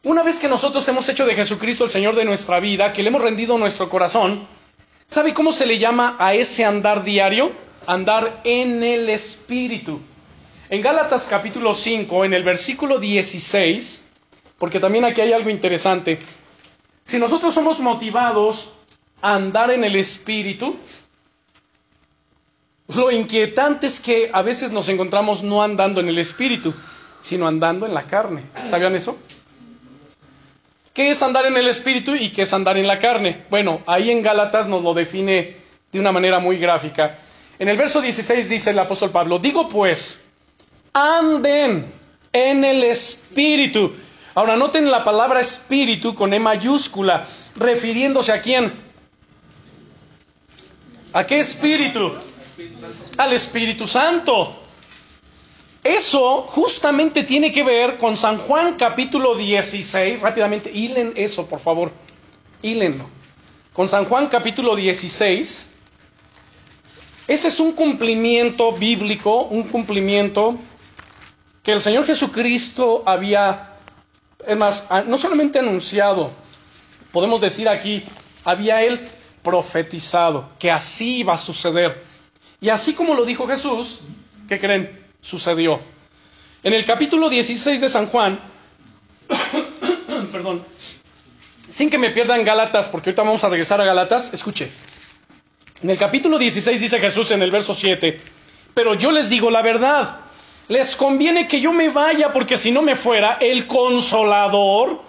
[0.04, 3.10] Una vez que nosotros hemos hecho de Jesucristo el Señor de nuestra vida, que le
[3.10, 4.48] hemos rendido nuestro corazón,
[5.08, 7.52] ¿sabe cómo se le llama a ese andar diario?
[7.86, 10.00] Andar en el Espíritu.
[10.70, 14.08] En Gálatas capítulo 5, en el versículo 16,
[14.58, 16.20] porque también aquí hay algo interesante,
[17.04, 18.70] si nosotros somos motivados
[19.22, 20.78] a andar en el Espíritu,
[22.96, 26.74] lo inquietante es que a veces nos encontramos no andando en el Espíritu,
[27.22, 28.44] sino andando en la carne.
[28.70, 29.18] ¿Sabían eso?
[30.94, 33.44] ¿Qué es andar en el Espíritu y qué es andar en la carne?
[33.50, 35.58] Bueno, ahí en Gálatas nos lo define
[35.92, 37.16] de una manera muy gráfica.
[37.58, 40.24] En el verso 16 dice el apóstol Pablo, digo pues,
[40.94, 41.92] anden
[42.32, 43.94] en el Espíritu
[44.40, 47.26] Ahora noten la palabra espíritu con E mayúscula,
[47.58, 48.72] refiriéndose a quién.
[51.12, 52.14] ¿A qué espíritu?
[53.18, 54.64] Al Espíritu Santo.
[55.84, 60.20] Eso justamente tiene que ver con San Juan capítulo 16.
[60.20, 61.92] Rápidamente, hilen eso, por favor.
[62.62, 63.06] Hílenlo.
[63.74, 65.70] Con San Juan capítulo 16.
[67.28, 70.56] Ese es un cumplimiento bíblico, un cumplimiento
[71.64, 73.70] que el Señor Jesucristo había
[74.46, 76.32] es más, no solamente anunciado,
[77.12, 78.04] podemos decir aquí,
[78.46, 79.00] había él
[79.44, 82.04] profetizado que así iba a suceder.
[82.62, 84.00] Y así como lo dijo Jesús,
[84.48, 84.99] ¿qué creen?
[85.22, 85.80] Sucedió.
[86.64, 88.40] En el capítulo 16 de San Juan,
[90.32, 90.64] perdón,
[91.72, 94.70] sin que me pierdan Gálatas, porque ahorita vamos a regresar a Gálatas, escuche.
[95.82, 98.20] En el capítulo 16 dice Jesús en el verso 7,
[98.74, 100.30] pero yo les digo la verdad
[100.70, 105.02] les conviene que yo me vaya porque si no me fuera, el consolador,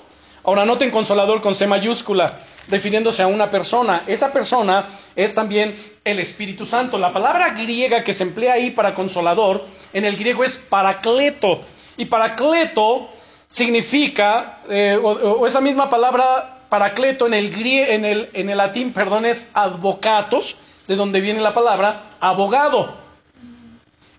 [0.42, 4.04] ahora noten consolador con C mayúscula, refiriéndose a una persona.
[4.06, 6.98] Esa persona es también el Espíritu Santo.
[6.98, 11.62] La palabra griega que se emplea ahí para consolador, en el griego es paracleto.
[11.96, 13.10] Y paracleto
[13.48, 19.26] significa, eh, o, esa misma palabra paracleto en el, en, el, en el latín, perdón,
[19.26, 23.00] es advocatos, de donde viene la palabra abogado.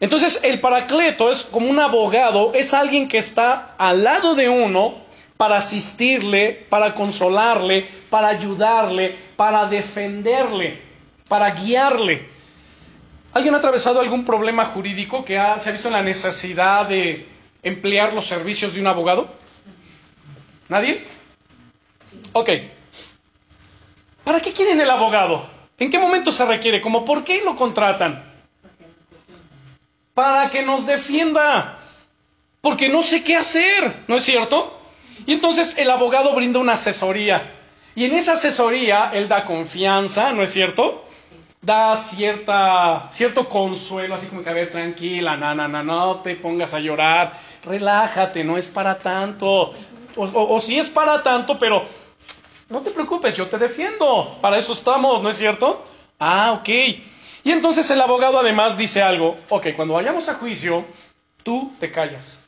[0.01, 4.95] Entonces el paracleto es como un abogado, es alguien que está al lado de uno
[5.41, 10.79] para asistirle, para consolarle, para ayudarle, para defenderle,
[11.27, 12.29] para guiarle.
[13.33, 17.25] ¿Alguien ha atravesado algún problema jurídico que se ha visto en la necesidad de
[17.63, 19.29] emplear los servicios de un abogado?
[20.69, 21.03] ¿Nadie?
[22.33, 22.49] Ok.
[24.23, 25.49] ¿Para qué quieren el abogado?
[25.79, 26.81] ¿En qué momento se requiere?
[26.81, 28.31] ¿Cómo por qué lo contratan?
[30.13, 31.79] para que nos defienda,
[32.59, 34.80] porque no sé qué hacer, ¿no es cierto?
[35.25, 37.51] Y entonces el abogado brinda una asesoría,
[37.95, 41.05] y en esa asesoría él da confianza, ¿no es cierto?
[41.61, 46.35] Da cierta, cierto consuelo, así como que, a ver, tranquila, no, no, no, no te
[46.35, 49.73] pongas a llorar, relájate, no es para tanto,
[50.15, 51.85] o, o, si es para tanto, pero
[52.69, 55.85] no te preocupes, yo te defiendo, para eso estamos, ¿no es cierto?
[56.19, 56.69] Ah, ok.
[57.43, 60.85] Y entonces el abogado además dice algo, ok, cuando vayamos a juicio,
[61.43, 62.43] tú te callas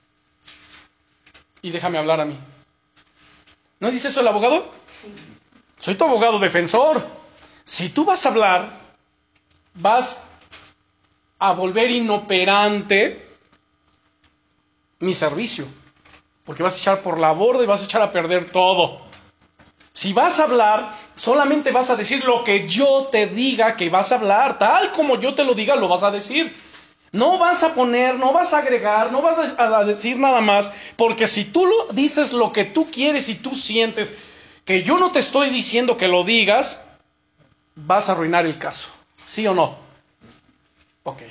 [1.61, 2.37] y déjame hablar a mí.
[3.83, 4.71] ¿No dice eso el abogado?
[5.77, 7.05] Soy tu abogado defensor.
[7.65, 8.79] Si tú vas a hablar,
[9.73, 10.19] vas
[11.37, 13.27] a volver inoperante
[14.99, 15.65] mi servicio,
[16.45, 19.01] porque vas a echar por la borda y vas a echar a perder todo.
[19.91, 24.13] Si vas a hablar, solamente vas a decir lo que yo te diga que vas
[24.13, 26.55] a hablar, tal como yo te lo diga, lo vas a decir.
[27.13, 31.27] No vas a poner, no vas a agregar, no vas a decir nada más, porque
[31.27, 34.15] si tú lo, dices lo que tú quieres y tú sientes
[34.65, 36.81] que yo no te estoy diciendo que lo digas,
[37.75, 38.89] vas a arruinar el caso.
[39.25, 39.77] ¿Sí o no?
[41.03, 41.21] Ok.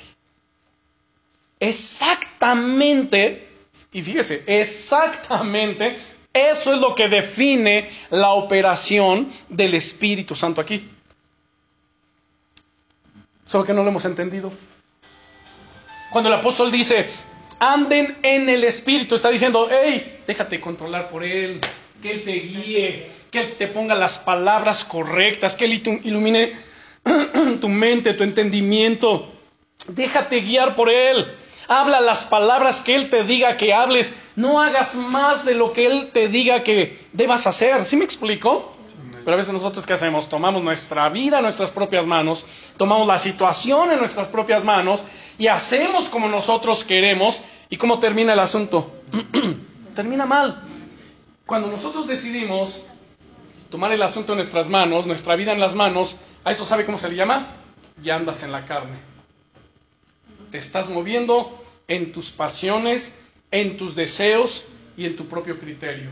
[1.59, 3.49] Exactamente,
[3.91, 5.97] y fíjese, exactamente
[6.31, 10.89] eso es lo que define la operación del Espíritu Santo aquí.
[13.45, 14.51] Solo que no lo hemos entendido.
[16.13, 17.07] Cuando el apóstol dice,
[17.57, 21.59] anden en el Espíritu, está diciendo, hey, déjate controlar por Él,
[22.03, 26.53] que Él te guíe, que Él te ponga las palabras correctas, que Él ilumine
[27.59, 29.33] tu mente, tu entendimiento.
[29.87, 31.35] Déjate guiar por Él.
[31.67, 34.13] Habla las palabras que Él te diga que hables.
[34.35, 37.85] No hagas más de lo que Él te diga que debas hacer.
[37.85, 38.77] ¿Sí me explico?
[39.23, 40.27] Pero a veces nosotros ¿qué hacemos?
[40.27, 42.45] Tomamos nuestra vida en nuestras propias manos,
[42.77, 45.03] tomamos la situación en nuestras propias manos
[45.37, 47.41] y hacemos como nosotros queremos.
[47.69, 48.91] ¿Y cómo termina el asunto?
[49.95, 50.61] termina mal.
[51.45, 52.81] Cuando nosotros decidimos
[53.69, 56.97] tomar el asunto en nuestras manos, nuestra vida en las manos, a eso sabe cómo
[56.97, 57.55] se le llama,
[58.01, 58.97] ya andas en la carne.
[60.51, 63.17] Te estás moviendo en tus pasiones,
[63.51, 64.65] en tus deseos
[64.95, 66.09] y en tu propio criterio.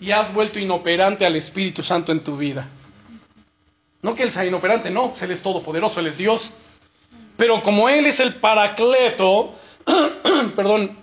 [0.00, 2.68] Y has vuelto inoperante al Espíritu Santo en tu vida.
[4.02, 6.52] No que Él sea inoperante, no, pues Él es todopoderoso, Él es Dios.
[7.36, 9.54] Pero como Él es el paracleto,
[10.56, 10.96] perdón,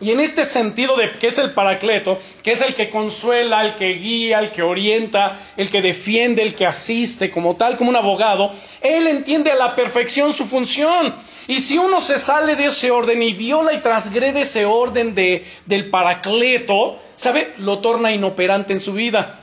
[0.00, 3.74] y en este sentido de que es el paracleto, que es el que consuela, el
[3.74, 7.96] que guía, el que orienta, el que defiende, el que asiste, como tal, como un
[7.96, 11.14] abogado, Él entiende a la perfección su función.
[11.48, 15.46] Y si uno se sale de ese orden y viola y transgrede ese orden de,
[15.64, 17.54] del paracleto, ¿sabe?
[17.58, 19.40] Lo torna inoperante en su vida.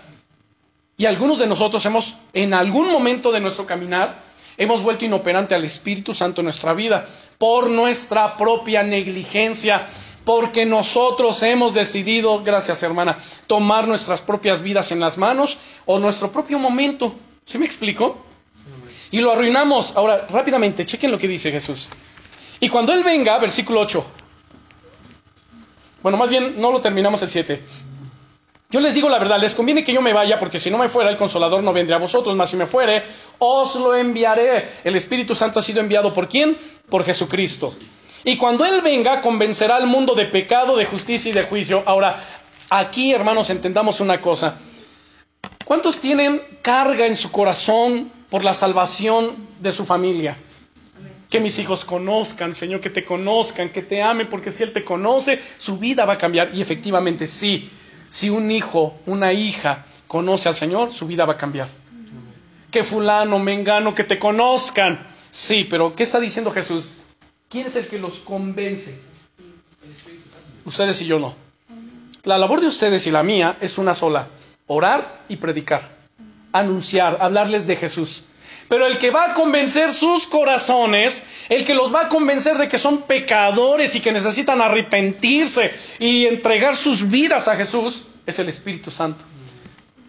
[0.97, 4.21] Y algunos de nosotros hemos, en algún momento de nuestro caminar,
[4.57, 7.07] hemos vuelto inoperante al Espíritu Santo en nuestra vida
[7.39, 9.87] por nuestra propia negligencia,
[10.25, 13.17] porque nosotros hemos decidido, gracias hermana,
[13.47, 17.13] tomar nuestras propias vidas en las manos o nuestro propio momento.
[17.45, 18.17] ¿Sí me explico?
[19.11, 19.95] Y lo arruinamos.
[19.95, 21.89] Ahora, rápidamente, chequen lo que dice Jesús.
[22.59, 24.05] Y cuando Él venga, versículo 8.
[26.01, 27.61] Bueno, más bien no lo terminamos el 7.
[28.69, 30.89] Yo les digo la verdad, les conviene que yo me vaya, porque si no me
[30.89, 33.03] fuera, el consolador no vendría a vosotros, mas si me fuere,
[33.37, 34.67] os lo enviaré.
[34.83, 36.57] El Espíritu Santo ha sido enviado por quién?
[36.89, 37.75] Por Jesucristo.
[38.23, 41.83] Y cuando Él venga, convencerá al mundo de pecado, de justicia y de juicio.
[41.85, 42.21] Ahora,
[42.69, 44.57] aquí, hermanos, entendamos una cosa.
[45.65, 50.37] ¿Cuántos tienen carga en su corazón por la salvación de su familia?
[51.29, 54.85] Que mis hijos conozcan, Señor, que te conozcan, que te amen, porque si Él te
[54.85, 56.51] conoce, su vida va a cambiar.
[56.53, 57.69] Y efectivamente, sí,
[58.09, 61.67] si un hijo, una hija conoce al Señor, su vida va a cambiar.
[62.71, 65.07] Que fulano, mengano, que te conozcan.
[65.29, 66.89] Sí, pero ¿qué está diciendo Jesús?
[67.53, 68.95] ¿Quién es el que los convence?
[70.65, 71.35] Ustedes y yo no.
[72.23, 74.27] La labor de ustedes y la mía es una sola,
[74.65, 75.91] orar y predicar,
[76.51, 78.23] anunciar, hablarles de Jesús.
[78.67, 82.67] Pero el que va a convencer sus corazones, el que los va a convencer de
[82.67, 88.49] que son pecadores y que necesitan arrepentirse y entregar sus vidas a Jesús, es el
[88.49, 89.25] Espíritu Santo.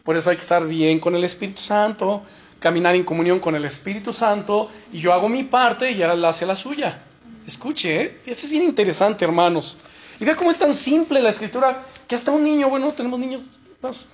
[0.03, 2.22] Por eso hay que estar bien con el Espíritu Santo,
[2.59, 6.47] caminar en comunión con el Espíritu Santo, y yo hago mi parte y él hace
[6.47, 7.03] la suya.
[7.47, 8.20] Escuche, ¿eh?
[8.26, 9.76] Esto es bien interesante, hermanos.
[10.18, 13.42] Y vea cómo es tan simple la escritura que hasta un niño, bueno, tenemos niños.
[13.82, 14.07] Vamos.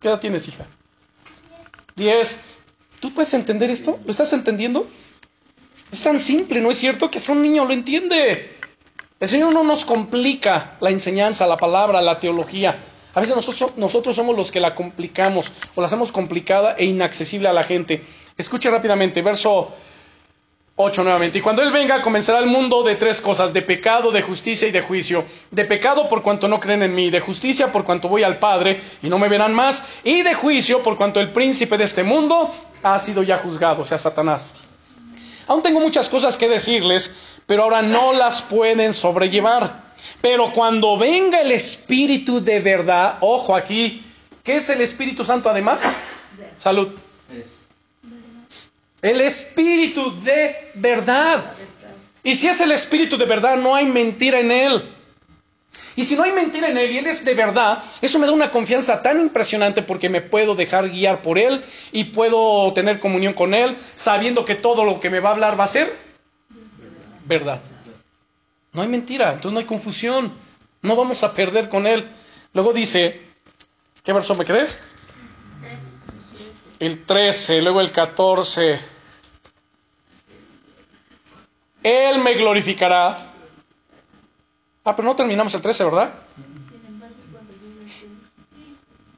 [0.00, 0.66] ¿Qué edad tienes, hija?
[1.96, 2.40] Diez.
[3.00, 3.98] ¿Tú puedes entender esto?
[4.04, 4.86] ¿Lo estás entendiendo?
[5.90, 7.10] Es tan simple, ¿no es cierto?
[7.10, 8.50] Que hasta un niño lo entiende.
[9.18, 12.82] El Señor no nos complica la enseñanza, la palabra, la teología.
[13.14, 17.48] A veces nosotros, nosotros somos los que la complicamos o la hacemos complicada e inaccesible
[17.48, 18.04] a la gente.
[18.36, 19.74] Escuche rápidamente, verso
[20.76, 21.38] 8 nuevamente.
[21.38, 24.70] Y cuando Él venga, comenzará el mundo de tres cosas, de pecado, de justicia y
[24.70, 25.24] de juicio.
[25.50, 28.80] De pecado por cuanto no creen en mí, de justicia por cuanto voy al Padre
[29.02, 32.50] y no me verán más, y de juicio por cuanto el príncipe de este mundo
[32.82, 34.54] ha sido ya juzgado, o sea, Satanás.
[35.46, 37.14] Aún tengo muchas cosas que decirles,
[37.44, 39.90] pero ahora no las pueden sobrellevar.
[40.20, 44.02] Pero cuando venga el Espíritu de verdad, ojo aquí,
[44.42, 45.82] ¿qué es el Espíritu Santo además?
[46.56, 46.88] Salud.
[49.02, 51.52] El espíritu de verdad.
[52.22, 54.94] Y si es el espíritu de verdad, no hay mentira en él.
[55.96, 58.32] Y si no hay mentira en él y él es de verdad, eso me da
[58.32, 63.32] una confianza tan impresionante porque me puedo dejar guiar por él y puedo tener comunión
[63.32, 65.94] con él sabiendo que todo lo que me va a hablar va a ser
[67.24, 67.60] verdad.
[68.72, 70.32] No hay mentira, entonces no hay confusión.
[70.82, 72.06] No vamos a perder con él.
[72.52, 73.20] Luego dice,
[74.02, 74.66] ¿qué verso me quedé?
[76.80, 78.80] el 13, luego el 14.
[81.82, 83.18] Él me glorificará.
[84.84, 86.12] Ah, pero no terminamos el 13, ¿verdad?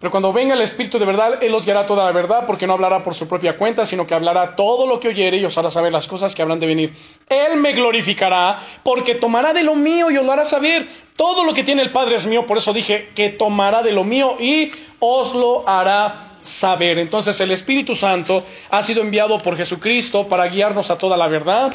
[0.02, 2.72] Pero cuando venga el Espíritu de verdad, Él os guiará toda la verdad, porque no
[2.72, 5.70] hablará por su propia cuenta, sino que hablará todo lo que oyere y os hará
[5.70, 6.92] saber las cosas que habrán de venir.
[7.28, 10.88] Él me glorificará, porque tomará de lo mío y os lo hará saber.
[11.14, 14.02] Todo lo que tiene el Padre es mío, por eso dije que tomará de lo
[14.02, 16.98] mío y os lo hará saber.
[16.98, 21.72] Entonces el Espíritu Santo ha sido enviado por Jesucristo para guiarnos a toda la verdad,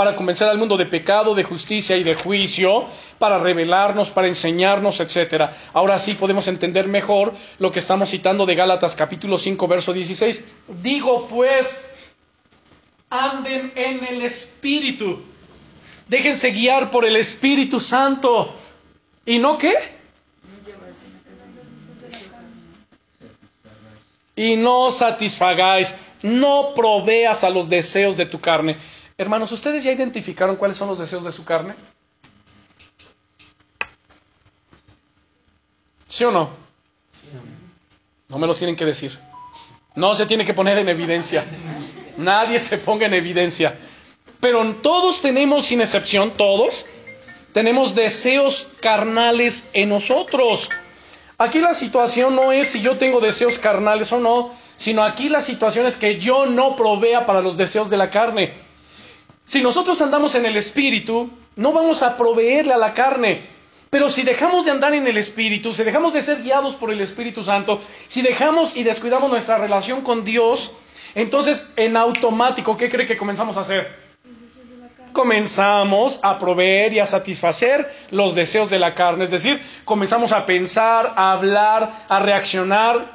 [0.00, 2.86] para convencer al mundo de pecado, de justicia y de juicio,
[3.18, 5.54] para revelarnos, para enseñarnos, etcétera.
[5.74, 10.42] Ahora sí podemos entender mejor lo que estamos citando de Gálatas capítulo 5 verso 16.
[10.82, 11.82] Digo pues,
[13.10, 15.20] anden en el Espíritu.
[16.08, 18.54] Déjense guiar por el Espíritu Santo.
[19.26, 19.74] ¿Y no qué?
[24.34, 28.78] y no satisfagáis, no proveas a los deseos de tu carne.
[29.20, 31.74] Hermanos, ¿ustedes ya identificaron cuáles son los deseos de su carne?
[36.08, 36.48] ¿Sí o no?
[38.28, 39.18] No me los tienen que decir.
[39.94, 41.44] No se tiene que poner en evidencia.
[42.16, 43.78] Nadie se ponga en evidencia.
[44.40, 46.86] Pero todos tenemos, sin excepción, todos,
[47.52, 50.70] tenemos deseos carnales en nosotros.
[51.36, 55.42] Aquí la situación no es si yo tengo deseos carnales o no, sino aquí la
[55.42, 58.69] situación es que yo no provea para los deseos de la carne.
[59.50, 63.42] Si nosotros andamos en el Espíritu, no vamos a proveerle a la carne.
[63.90, 67.00] Pero si dejamos de andar en el Espíritu, si dejamos de ser guiados por el
[67.00, 70.70] Espíritu Santo, si dejamos y descuidamos nuestra relación con Dios,
[71.16, 74.08] entonces en automático, ¿qué cree que comenzamos a hacer?
[75.12, 79.24] comenzamos a proveer y a satisfacer los deseos de la carne.
[79.24, 83.10] Es decir, comenzamos a pensar, a hablar, a reaccionar,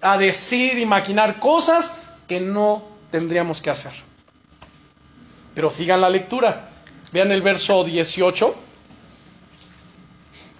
[0.00, 1.94] a decir y maquinar cosas
[2.26, 2.82] que no
[3.12, 4.05] tendríamos que hacer.
[5.56, 6.68] Pero sigan la lectura.
[7.12, 8.54] Vean el verso 18.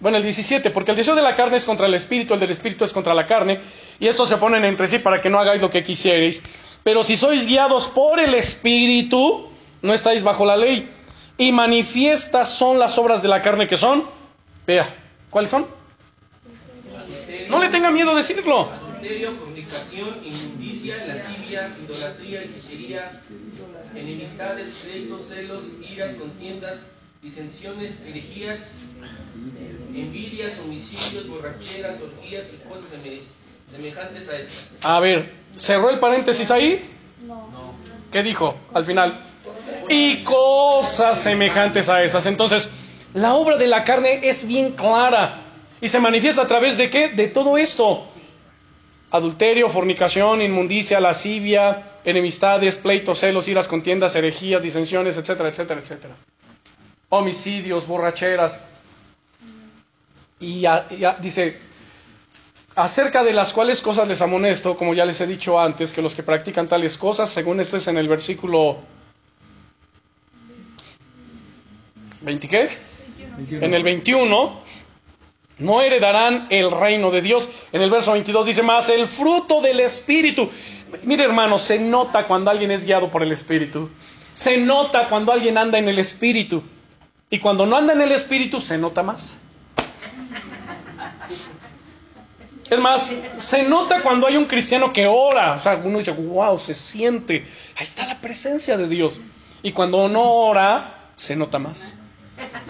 [0.00, 2.50] Bueno, el 17, porque el deseo de la carne es contra el espíritu, el del
[2.50, 3.60] espíritu es contra la carne,
[3.98, 6.42] y estos se ponen entre sí para que no hagáis lo que quisierais.
[6.82, 9.50] Pero si sois guiados por el espíritu,
[9.82, 10.88] no estáis bajo la ley.
[11.36, 14.04] Y manifiestas son las obras de la carne que son.
[14.66, 14.88] Vea,
[15.28, 15.66] ¿cuáles son?
[17.50, 18.70] No le tenga miedo decirlo.
[18.70, 23.12] Adulterio, fornicación, inmundicia, lascivia, idolatría, hechicería,
[23.96, 26.86] enemistades, pleitos, celos, iras, contiendas,
[27.22, 28.88] disensiones, herejías,
[29.94, 32.90] envidias, homicidios, borracheras, orgías y cosas
[33.70, 34.64] semejantes a estas.
[34.82, 36.88] A ver, ¿cerró el paréntesis ahí?
[37.26, 37.48] No.
[38.12, 39.22] ¿Qué dijo al final?
[39.88, 42.26] y cosas semejantes a estas.
[42.26, 42.70] Entonces,
[43.14, 45.40] la obra de la carne es bien clara
[45.80, 47.08] y se manifiesta a través de qué?
[47.08, 48.06] De todo esto.
[49.16, 56.14] Adulterio, fornicación, inmundicia, lascivia, enemistades, pleitos, celos, iras, contiendas, herejías, disensiones, etcétera, etcétera, etcétera.
[57.08, 58.60] Homicidios, borracheras.
[60.38, 60.86] Y ya,
[61.20, 61.58] dice,
[62.74, 66.14] acerca de las cuales cosas les amonesto, como ya les he dicho antes, que los
[66.14, 68.78] que practican tales cosas, según esto es en el versículo
[72.26, 72.68] ¿20 qué?
[73.50, 74.60] En el 21
[75.58, 77.48] no heredarán el reino de Dios.
[77.72, 80.50] En el verso 22 dice más, el fruto del Espíritu.
[81.02, 83.90] Mire hermano, se nota cuando alguien es guiado por el Espíritu.
[84.34, 86.62] Se nota cuando alguien anda en el Espíritu.
[87.30, 89.38] Y cuando no anda en el Espíritu, se nota más.
[92.68, 95.54] Es más, se nota cuando hay un cristiano que ora.
[95.54, 97.46] O sea, uno dice, wow, se siente.
[97.76, 99.20] Ahí está la presencia de Dios.
[99.62, 101.98] Y cuando no ora, se nota más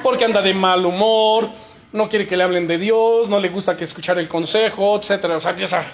[0.02, 1.50] porque anda de mal humor,
[1.92, 5.36] no quiere que le hablen de Dios, no le gusta que escuchar el consejo, etcétera.
[5.36, 5.84] O sea, empieza.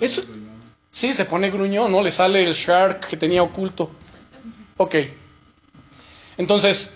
[0.00, 0.22] Eso.
[0.90, 2.02] Sí, se pone gruñón, ¿no?
[2.02, 3.90] Le sale el shark que tenía oculto.
[4.76, 4.94] Ok.
[6.38, 6.92] Entonces,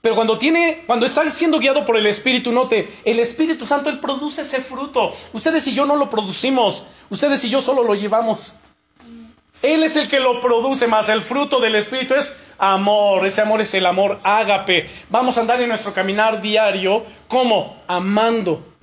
[0.00, 3.98] pero cuando tiene, cuando está siendo guiado por el Espíritu, note, el Espíritu Santo, Él
[3.98, 5.12] produce ese fruto.
[5.32, 6.84] Ustedes y yo no lo producimos.
[7.10, 8.54] Ustedes y yo solo lo llevamos.
[9.62, 13.24] Él es el que lo produce, más el fruto del Espíritu es amor.
[13.26, 14.88] Ese amor es el amor ágape.
[15.08, 18.74] Vamos a andar en nuestro caminar diario como amando.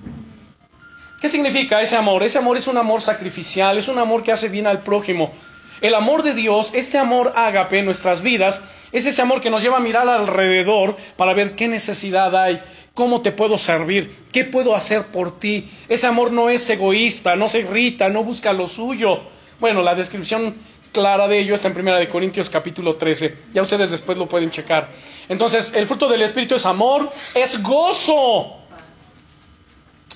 [1.20, 2.22] ¿Qué significa ese amor?
[2.22, 5.32] Ese amor es un amor sacrificial, es un amor que hace bien al prójimo.
[5.80, 8.62] El amor de Dios, este amor ágape en nuestras vidas,
[8.92, 12.62] es ese amor que nos lleva a mirar alrededor para ver qué necesidad hay,
[12.94, 15.70] cómo te puedo servir, qué puedo hacer por ti.
[15.88, 19.22] Ese amor no es egoísta, no se irrita, no busca lo suyo
[19.58, 20.54] bueno, la descripción
[20.96, 23.36] clara de ello está en 1 Corintios capítulo 13.
[23.52, 24.88] Ya ustedes después lo pueden checar.
[25.28, 28.56] Entonces, el fruto del Espíritu es amor, es gozo,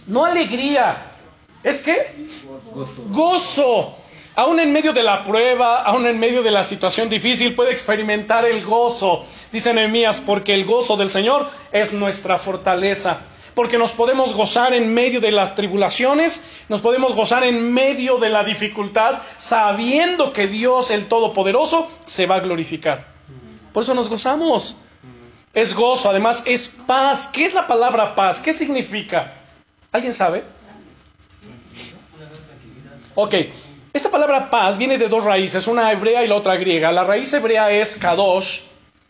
[0.06, 1.12] no alegría.
[1.62, 2.14] ¿Es qué?
[2.72, 3.02] Gozo.
[3.08, 3.94] gozo.
[4.36, 8.46] Aún en medio de la prueba, aún en medio de la situación difícil, puede experimentar
[8.46, 9.26] el gozo.
[9.52, 13.20] Dice Nehemías, porque el gozo del Señor es nuestra fortaleza
[13.60, 18.30] porque nos podemos gozar en medio de las tribulaciones, nos podemos gozar en medio de
[18.30, 23.04] la dificultad, sabiendo que Dios el Todopoderoso se va a glorificar.
[23.74, 24.76] Por eso nos gozamos.
[25.52, 27.28] Es gozo, además es paz.
[27.28, 28.40] ¿Qué es la palabra paz?
[28.40, 29.34] ¿Qué significa?
[29.92, 30.42] ¿Alguien sabe?
[33.14, 33.34] Ok,
[33.92, 36.90] esta palabra paz viene de dos raíces, una hebrea y la otra griega.
[36.92, 38.60] La raíz hebrea es kadosh,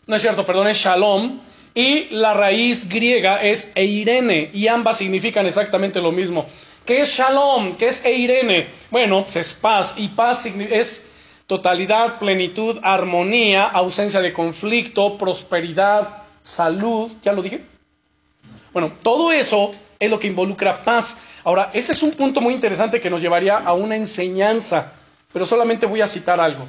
[0.07, 1.39] no es cierto, perdón, es shalom,
[1.73, 6.45] y la raíz griega es eirene y ambas significan exactamente lo mismo.
[6.85, 7.75] ¿Qué es shalom?
[7.75, 8.67] ¿Qué es eirene?
[8.89, 11.07] Bueno, pues es paz y paz es
[11.47, 17.11] totalidad, plenitud, armonía, ausencia de conflicto, prosperidad, salud.
[17.23, 17.61] ¿Ya lo dije?
[18.73, 21.17] Bueno, todo eso es lo que involucra paz.
[21.43, 24.93] Ahora, ese es un punto muy interesante que nos llevaría a una enseñanza,
[25.31, 26.67] pero solamente voy a citar algo.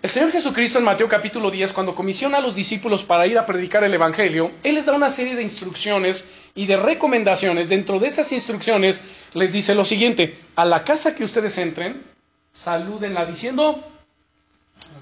[0.00, 3.44] El Señor Jesucristo en Mateo capítulo 10, cuando comisiona a los discípulos para ir a
[3.44, 6.24] predicar el Evangelio, Él les da una serie de instrucciones
[6.54, 7.68] y de recomendaciones.
[7.68, 9.02] Dentro de esas instrucciones
[9.34, 12.04] les dice lo siguiente, a la casa que ustedes entren,
[12.52, 13.84] salúdenla diciendo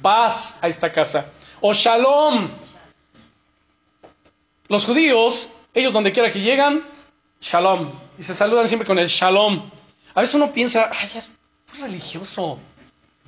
[0.00, 1.30] paz a esta casa
[1.60, 2.48] o shalom.
[4.68, 6.82] Los judíos, ellos donde quiera que llegan,
[7.42, 7.90] shalom.
[8.18, 9.70] Y se saludan siempre con el shalom.
[10.14, 11.28] A veces uno piensa, ay, es
[11.82, 12.58] religioso.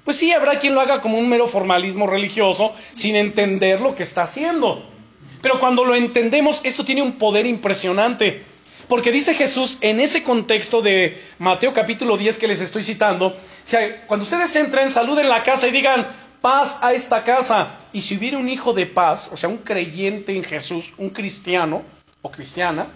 [0.09, 4.05] Pues sí, habrá quien lo haga como un mero formalismo religioso sin entender lo que
[4.05, 4.83] está haciendo.
[5.43, 8.43] Pero cuando lo entendemos, esto tiene un poder impresionante.
[8.89, 13.37] Porque dice Jesús en ese contexto de Mateo capítulo 10 que les estoy citando,
[14.07, 16.07] cuando ustedes entren, saluden la casa y digan
[16.41, 17.73] paz a esta casa.
[17.93, 21.83] Y si hubiera un hijo de paz, o sea, un creyente en Jesús, un cristiano
[22.23, 22.87] o cristiana,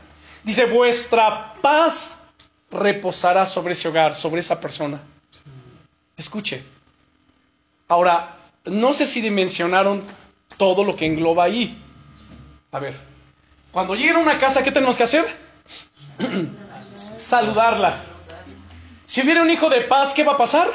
[0.42, 2.22] dice, vuestra paz
[2.70, 5.02] reposará sobre ese hogar, sobre esa persona.
[6.16, 6.62] Escuche,
[7.89, 10.05] Ahora, no sé si dimensionaron
[10.57, 11.83] todo lo que engloba ahí.
[12.70, 12.97] A ver,
[13.70, 15.24] cuando lleguen a una casa, ¿qué tenemos que hacer?
[17.16, 17.97] Saludarla.
[19.05, 20.68] Si hubiera un hijo de paz, ¿qué va a pasar?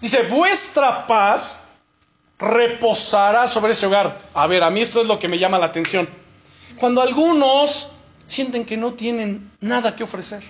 [0.00, 1.66] Dice, vuestra paz
[2.38, 4.16] reposará sobre ese hogar.
[4.32, 6.08] A ver, a mí esto es lo que me llama la atención.
[6.78, 7.88] Cuando algunos
[8.26, 10.42] sienten que no tienen nada que ofrecer,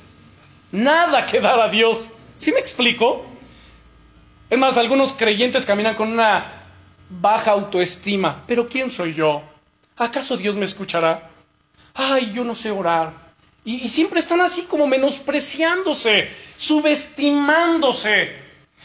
[0.71, 2.11] nada que dar a Dios.
[2.37, 3.25] ¿Sí me explico?
[4.51, 6.65] Es más, algunos creyentes caminan con una
[7.11, 8.45] baja autoestima.
[8.47, 9.43] Pero ¿quién soy yo?
[9.97, 11.31] ¿Acaso Dios me escuchará?
[11.95, 13.13] Ay, yo no sé orar.
[13.65, 18.33] Y, y siempre están así como menospreciándose, subestimándose.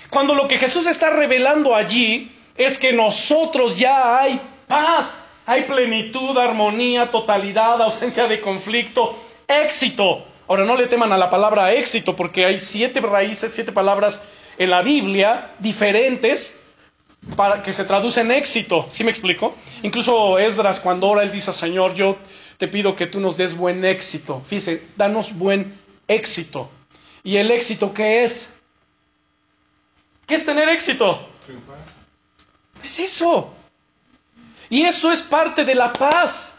[0.09, 6.37] Cuando lo que Jesús está revelando allí es que nosotros ya hay paz, hay plenitud,
[6.37, 10.25] armonía, totalidad, ausencia de conflicto, éxito.
[10.47, 14.21] Ahora no le teman a la palabra éxito porque hay siete raíces, siete palabras
[14.57, 16.59] en la Biblia diferentes
[17.35, 18.87] para que se traducen en éxito.
[18.89, 19.55] ¿Sí me explico?
[19.81, 22.17] Incluso Esdras cuando ora, él dice, Señor, yo
[22.57, 24.41] te pido que tú nos des buen éxito.
[24.45, 25.77] Fíjese, danos buen
[26.07, 26.69] éxito.
[27.23, 28.53] ¿Y el éxito qué es?
[30.25, 31.27] ¿Qué es tener éxito?
[32.83, 33.53] Es eso.
[34.69, 36.55] Y eso es parte de la paz.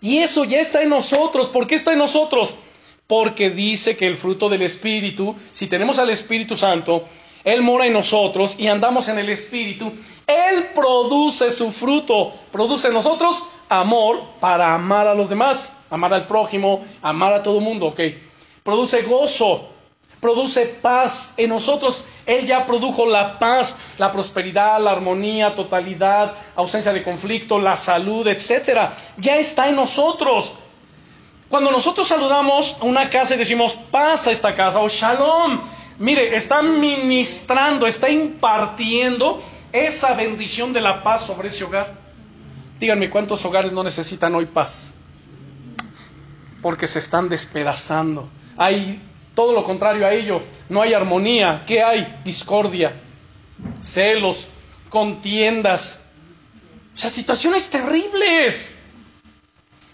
[0.00, 1.48] Y eso ya está en nosotros.
[1.48, 2.56] ¿Por qué está en nosotros?
[3.10, 7.06] Porque dice que el fruto del Espíritu, si tenemos al Espíritu Santo,
[7.42, 9.92] Él mora en nosotros y andamos en el Espíritu,
[10.28, 16.28] Él produce su fruto, produce en nosotros amor para amar a los demás, amar al
[16.28, 18.00] prójimo, amar a todo el mundo, ok.
[18.62, 19.70] Produce gozo,
[20.20, 22.04] produce paz en nosotros.
[22.26, 28.28] Él ya produjo la paz, la prosperidad, la armonía, totalidad, ausencia de conflicto, la salud,
[28.28, 28.92] etcétera.
[29.16, 30.52] Ya está en nosotros.
[31.50, 35.60] Cuando nosotros saludamos una casa y decimos, pasa esta casa, o shalom,
[35.98, 39.42] mire, está ministrando, está impartiendo
[39.72, 41.92] esa bendición de la paz sobre ese hogar.
[42.78, 44.92] Díganme cuántos hogares no necesitan hoy paz.
[46.62, 48.28] Porque se están despedazando.
[48.56, 49.02] Hay
[49.34, 50.42] todo lo contrario a ello.
[50.68, 51.64] No hay armonía.
[51.66, 52.20] ¿Qué hay?
[52.24, 52.94] Discordia,
[53.80, 54.46] celos,
[54.88, 56.00] contiendas.
[56.94, 58.74] O sea, situaciones terribles.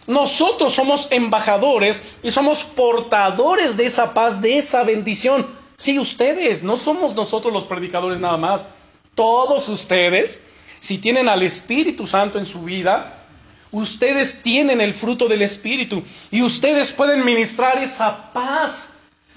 [0.06, 5.46] Nosotros somos embajadores y somos portadores de esa paz, de esa bendición.
[5.76, 8.66] Sí, ustedes, no somos nosotros los predicadores nada más.
[9.14, 10.42] Todos ustedes,
[10.78, 13.24] si tienen al Espíritu Santo en su vida,
[13.72, 18.90] ustedes tienen el fruto del Espíritu y ustedes pueden ministrar esa paz.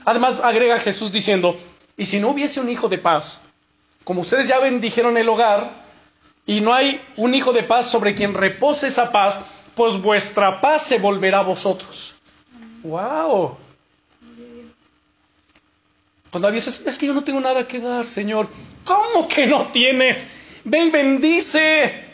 [0.06, 1.58] Además, agrega Jesús diciendo,
[1.98, 3.42] y si no hubiese un hijo de paz,
[4.04, 5.90] como ustedes ya bendijeron el hogar,
[6.46, 9.42] y no hay un hijo de paz sobre quien repose esa paz,
[9.80, 12.14] pues vuestra paz se volverá a vosotros.
[12.84, 13.56] ¡Wow!
[16.30, 18.50] Cuando dices, es que yo no tengo nada que dar, Señor.
[18.84, 20.28] ¿Cómo que no tienes?
[20.66, 22.08] Ve y bendice.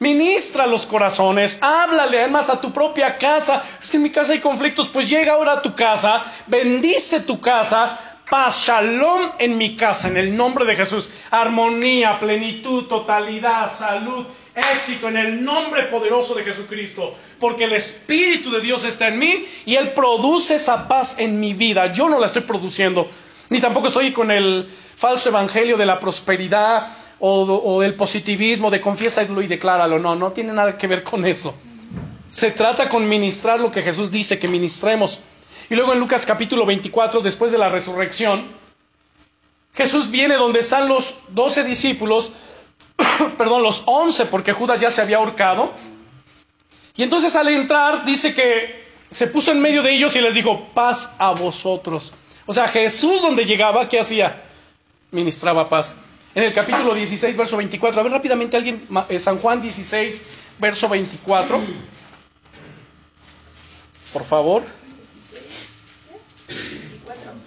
[0.00, 3.64] Ministra los corazones, háblale además a tu propia casa.
[3.82, 7.40] Es que en mi casa hay conflictos, pues llega ahora a tu casa, bendice tu
[7.40, 11.08] casa, paz, shalom en mi casa, en el nombre de Jesús.
[11.30, 18.60] Armonía, plenitud, totalidad, salud, éxito en el nombre poderoso de Jesucristo, porque el Espíritu de
[18.60, 21.92] Dios está en mí y Él produce esa paz en mi vida.
[21.92, 23.08] Yo no la estoy produciendo,
[23.50, 26.88] ni tampoco estoy con el falso evangelio de la prosperidad
[27.18, 29.98] o, el positivismo de confiésalo y decláralo.
[29.98, 31.54] No, no tiene nada que ver con eso.
[32.30, 35.20] Se trata con ministrar lo que Jesús dice que ministremos.
[35.70, 38.44] Y luego en Lucas capítulo 24, después de la resurrección,
[39.74, 42.32] Jesús viene donde están los doce discípulos
[43.38, 45.72] perdón, los once, porque Judas ya se había ahorcado.
[46.96, 50.68] Y entonces al entrar dice que se puso en medio de ellos y les dijo,
[50.74, 52.12] paz a vosotros.
[52.46, 54.42] O sea, Jesús donde llegaba, ¿qué hacía?
[55.10, 55.96] Ministraba paz.
[56.34, 58.00] en el capítulo 16, verso 24.
[58.00, 60.24] A ver rápidamente alguien, eh, San Juan 16,
[60.58, 61.60] verso 24.
[64.12, 64.62] Por favor.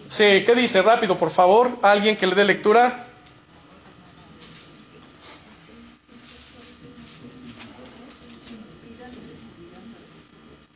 [0.10, 0.82] Sí, ¿qué dice?
[0.82, 1.78] Rápido, por favor.
[1.82, 3.08] Alguien que le dé lectura.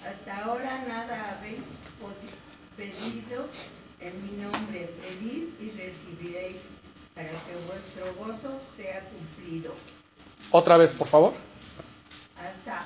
[0.07, 1.67] Hasta ahora nada habéis
[2.77, 3.47] pedido
[3.99, 4.89] en mi nombre.
[5.01, 6.61] Pedid y recibiréis
[7.27, 9.73] para que vuestro gozo sea cumplido.
[10.51, 11.33] Otra vez, por favor.
[12.37, 12.85] Hasta,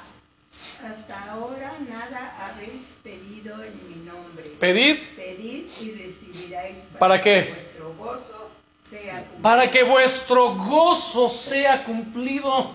[0.86, 4.44] hasta ahora nada habéis pedido en mi nombre.
[4.60, 4.98] Pedid.
[5.16, 7.46] Pedid y recibiréis ¿Para qué?
[7.46, 8.50] que vuestro gozo
[8.90, 9.42] sea cumplido.
[9.42, 12.72] Para que vuestro gozo sea cumplido.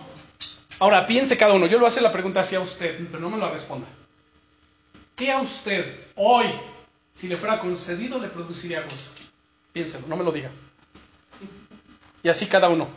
[0.78, 1.66] Ahora, piense cada uno.
[1.66, 3.86] Yo le voy a hacer la pregunta hacia usted, pero no me la responda.
[5.14, 6.46] ¿Qué a usted hoy,
[7.12, 9.10] si le fuera concedido, le produciría gozo?
[9.74, 10.50] Piénselo, no me lo diga.
[12.22, 12.88] Y así cada uno.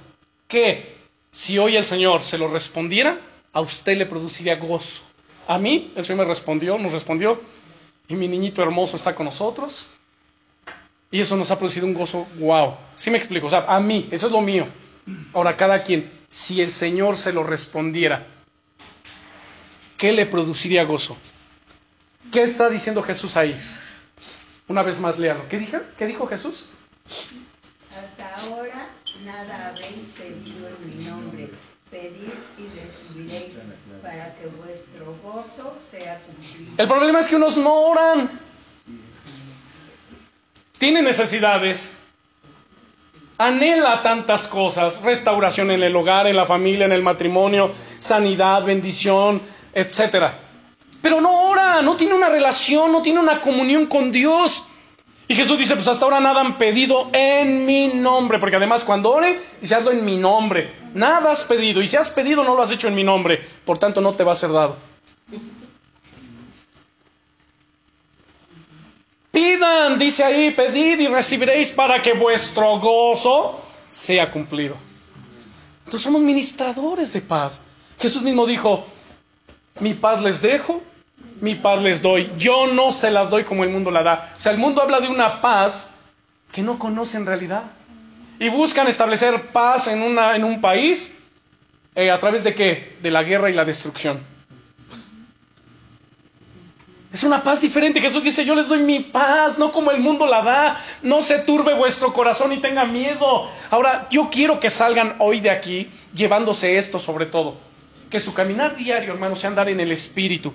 [0.47, 0.97] ¿Qué
[1.31, 3.19] si hoy el Señor se lo respondiera,
[3.53, 5.01] a usted le produciría gozo?
[5.47, 7.41] A mí, el Señor me respondió, nos respondió,
[8.07, 9.87] y mi niñito hermoso está con nosotros.
[11.11, 12.75] Y eso nos ha producido un gozo, wow.
[12.95, 13.47] ¿Sí me explico?
[13.47, 14.67] O sea, a mí, eso es lo mío.
[15.33, 18.25] Ahora, cada quien, si el Señor se lo respondiera,
[19.97, 21.17] ¿qué le produciría gozo?
[22.31, 23.55] ¿Qué está diciendo Jesús ahí?
[24.67, 25.47] Una vez más, léalo.
[25.49, 25.77] ¿Qué dijo?
[25.97, 26.65] ¿Qué dijo Jesús?
[27.91, 28.89] Hasta ahora
[29.25, 31.49] nada habéis pedido en mi nombre.
[31.89, 33.55] Pedid y recibiréis
[34.01, 36.71] para que vuestro gozo sea cumplido.
[36.77, 38.39] El problema es que unos no oran.
[40.79, 41.97] Tiene necesidades.
[43.37, 45.01] Anhela tantas cosas.
[45.01, 49.39] Restauración en el hogar, en la familia, en el matrimonio, sanidad, bendición,
[49.73, 50.39] etcétera.
[51.01, 54.63] Pero no ora, no tiene una relación, no tiene una comunión con Dios.
[55.27, 59.11] Y Jesús dice, pues hasta ahora nada han pedido en mi nombre, porque además cuando
[59.11, 60.73] ore, dice, hazlo en mi nombre.
[60.93, 63.77] Nada has pedido, y si has pedido no lo has hecho en mi nombre, por
[63.77, 64.75] tanto no te va a ser dado.
[69.31, 74.75] Pidan, dice ahí, pedid y recibiréis para que vuestro gozo sea cumplido.
[75.85, 77.61] Entonces somos ministradores de paz.
[77.99, 78.85] Jesús mismo dijo,
[79.79, 80.83] mi paz les dejo,
[81.43, 82.31] mi paz les doy.
[82.37, 84.33] Yo no se las doy como el mundo la da.
[84.37, 85.89] O sea, el mundo habla de una paz
[86.53, 87.63] que no conoce en realidad.
[88.39, 91.17] Y buscan establecer paz en, una, en un país
[91.95, 92.97] eh, a través de qué?
[93.01, 94.25] De la guerra y la destrucción.
[97.11, 97.99] Es una paz diferente.
[97.99, 100.81] Jesús dice, yo les doy mi paz, no como el mundo la da.
[101.01, 103.49] No se turbe vuestro corazón y tenga miedo.
[103.69, 107.57] Ahora, yo quiero que salgan hoy de aquí llevándose esto sobre todo.
[108.09, 110.53] Que su caminar diario, hermano, sea andar en el Espíritu.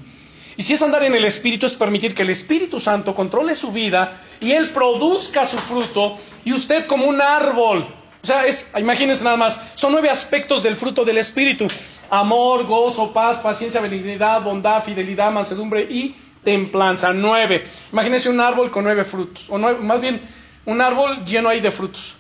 [0.59, 3.71] Y si es andar en el Espíritu, es permitir que el Espíritu Santo controle su
[3.71, 7.87] vida y Él produzca su fruto y usted como un árbol.
[8.21, 11.69] O sea, es, imagínense nada más, son nueve aspectos del fruto del Espíritu.
[12.11, 17.13] Amor, gozo, paz, paciencia, benignidad, bondad, fidelidad, mansedumbre y templanza.
[17.13, 17.65] Nueve.
[17.93, 19.47] Imagínense un árbol con nueve frutos.
[19.51, 20.21] O nueve, más bien,
[20.65, 22.17] un árbol lleno ahí de frutos.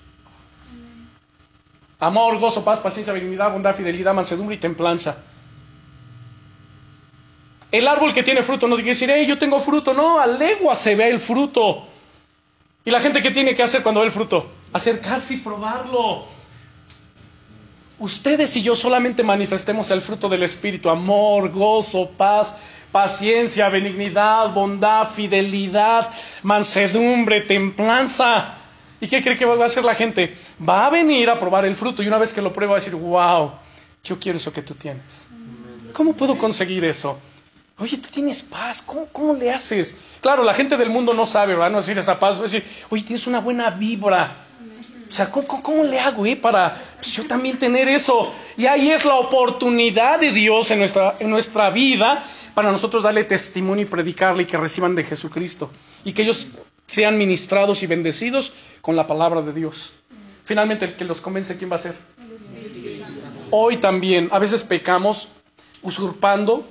[1.98, 5.24] Amor, gozo, paz, paciencia, benignidad, bondad, fidelidad, mansedumbre y templanza.
[7.70, 9.92] El árbol que tiene fruto no tiene que decir, hey, yo tengo fruto.
[9.92, 11.86] No, a se ve el fruto.
[12.84, 14.50] ¿Y la gente qué tiene que hacer cuando ve el fruto?
[14.72, 16.24] Acercarse y probarlo.
[17.98, 22.54] Ustedes y yo solamente manifestemos el fruto del Espíritu, amor, gozo, paz,
[22.92, 26.10] paciencia, benignidad, bondad, fidelidad,
[26.42, 28.54] mansedumbre, templanza.
[29.00, 30.36] ¿Y qué cree que va a hacer la gente?
[30.66, 32.80] Va a venir a probar el fruto y una vez que lo prueba va a
[32.80, 33.52] decir, wow,
[34.02, 35.26] yo quiero eso que tú tienes.
[35.92, 37.18] ¿Cómo puedo conseguir eso?
[37.78, 39.96] Oye, tú tienes paz, ¿cómo, cómo le haces?
[40.20, 41.70] Claro, la gente del mundo no sabe, ¿verdad?
[41.70, 44.44] No decir esa paz, va a decir, oye, tienes una buena vibra.
[45.08, 46.36] O sea, ¿cómo, cómo, cómo le hago, eh?
[46.36, 48.32] Para pues, yo también tener eso.
[48.56, 53.22] Y ahí es la oportunidad de Dios en nuestra, en nuestra vida para nosotros darle
[53.22, 55.70] testimonio y predicarle y que reciban de Jesucristo.
[56.04, 56.48] Y que ellos
[56.86, 59.92] sean ministrados y bendecidos con la palabra de Dios.
[60.44, 61.94] Finalmente, el que los convence, ¿quién va a ser?
[63.50, 65.28] Hoy también, a veces pecamos
[65.82, 66.66] usurpando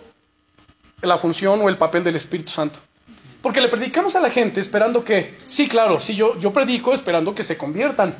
[1.02, 2.80] la función o el papel del Espíritu Santo.
[3.42, 7.36] Porque le predicamos a la gente esperando que, sí, claro, sí, yo, yo predico esperando
[7.36, 8.16] que se conviertan.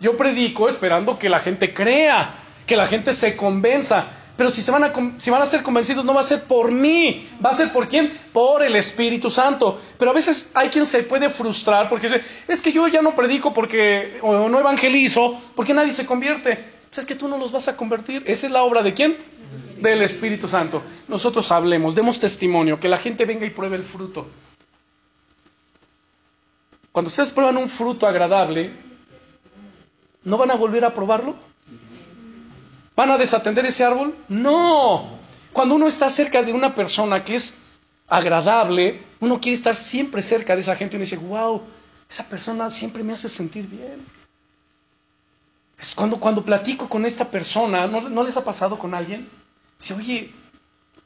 [0.00, 2.34] Yo predico esperando que la gente crea,
[2.66, 4.06] que la gente se convenza.
[4.34, 6.72] Pero si, se van a, si van a ser convencidos no va a ser por
[6.72, 8.18] mí, va a ser por quién?
[8.32, 9.78] Por el Espíritu Santo.
[9.98, 13.14] Pero a veces hay quien se puede frustrar porque dice, es que yo ya no
[13.14, 16.81] predico porque, o no evangelizo, porque nadie se convierte.
[16.92, 18.22] Pues es que tú no los vas a convertir.
[18.26, 19.16] Esa es la obra de quién?
[19.80, 20.82] Del Espíritu Santo.
[21.08, 24.28] Nosotros hablemos, demos testimonio, que la gente venga y pruebe el fruto.
[26.92, 28.72] Cuando ustedes prueban un fruto agradable,
[30.24, 31.34] ¿No van a volver a probarlo?
[32.94, 34.14] ¿Van a desatender ese árbol?
[34.28, 35.18] No.
[35.52, 37.56] Cuando uno está cerca de una persona que es
[38.06, 41.62] agradable, uno quiere estar siempre cerca de esa gente y uno dice, wow,
[42.08, 44.04] esa persona siempre me hace sentir bien.
[45.82, 49.28] Es cuando, cuando platico con esta persona, ¿no, les ha pasado con alguien?
[49.80, 50.30] Dice, oye,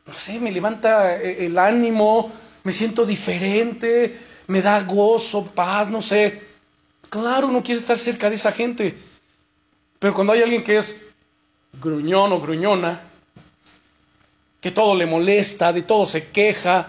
[0.04, 2.30] no sé, me levanta eh, el ánimo,
[2.62, 6.42] me siento diferente, me da gozo, paz, no sé.
[7.08, 8.94] Claro, uno quiere estar cerca de esa gente.
[9.98, 11.06] Pero cuando hay alguien que es
[11.80, 13.00] gruñón o gruñona,
[14.60, 16.88] que todo le molesta, de todo se queja,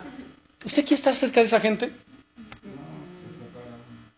[0.66, 1.94] ¿usted quiere estar cerca de esa gente?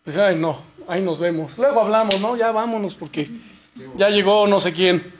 [0.03, 1.55] Dice, ay, no, ahí nos vemos.
[1.59, 2.35] Luego hablamos, ¿no?
[2.35, 3.29] Ya vámonos porque
[3.95, 5.13] ya llegó no sé quién.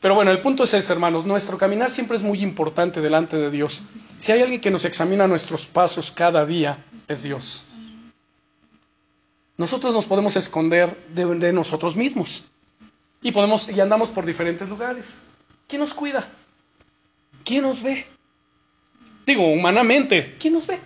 [0.00, 1.26] Pero bueno, el punto es este, hermanos.
[1.26, 3.82] Nuestro caminar siempre es muy importante delante de Dios.
[4.18, 7.64] Si hay alguien que nos examina nuestros pasos cada día, es Dios.
[9.58, 12.44] Nosotros nos podemos esconder de, nosotros mismos
[13.20, 15.18] y podemos y andamos por diferentes lugares.
[15.68, 16.30] ¿Quién nos cuida?
[17.44, 18.06] ¿Quién nos ve?
[19.26, 20.78] Digo, humanamente, ¿quién nos ve?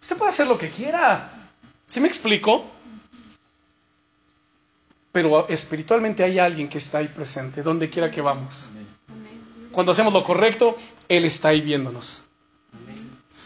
[0.00, 1.50] Usted puede hacer lo que quiera.
[1.86, 2.64] ¿Sí me explico?
[5.16, 8.68] Pero espiritualmente hay alguien que está ahí presente, donde quiera que vamos.
[9.72, 10.76] Cuando hacemos lo correcto,
[11.08, 12.20] Él está ahí viéndonos.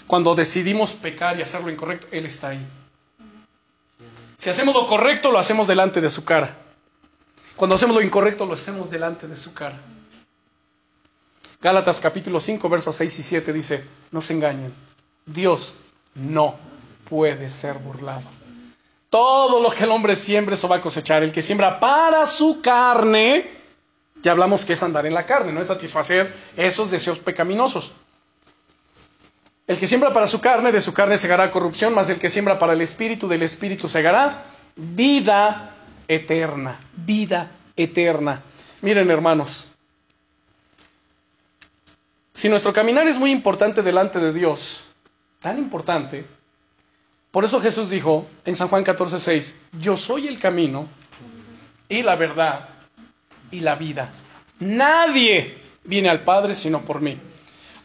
[0.08, 2.66] Cuando decidimos pecar y hacer lo incorrecto, Él está ahí.
[4.36, 6.56] Si hacemos lo correcto, lo hacemos delante de su cara.
[7.54, 9.80] Cuando hacemos lo incorrecto, lo hacemos delante de su cara.
[11.62, 14.74] Gálatas capítulo 5, versos 6 y 7 dice, no se engañen,
[15.24, 15.74] Dios
[16.16, 16.56] no
[17.08, 18.39] puede ser burlado.
[19.10, 21.24] Todo lo que el hombre siembre, eso va a cosechar.
[21.24, 23.50] El que siembra para su carne,
[24.22, 27.92] ya hablamos que es andar en la carne, no es satisfacer esos deseos pecaminosos.
[29.66, 32.58] El que siembra para su carne, de su carne segará corrupción, mas el que siembra
[32.58, 34.44] para el espíritu, del espíritu segará
[34.76, 35.74] vida
[36.06, 38.42] eterna, vida eterna.
[38.82, 39.66] Miren hermanos,
[42.32, 44.84] si nuestro caminar es muy importante delante de Dios,
[45.40, 46.26] tan importante,
[47.30, 50.88] por eso Jesús dijo en San Juan 14, 6, yo soy el camino
[51.88, 52.68] y la verdad
[53.50, 54.12] y la vida.
[54.58, 57.18] Nadie viene al Padre sino por mí.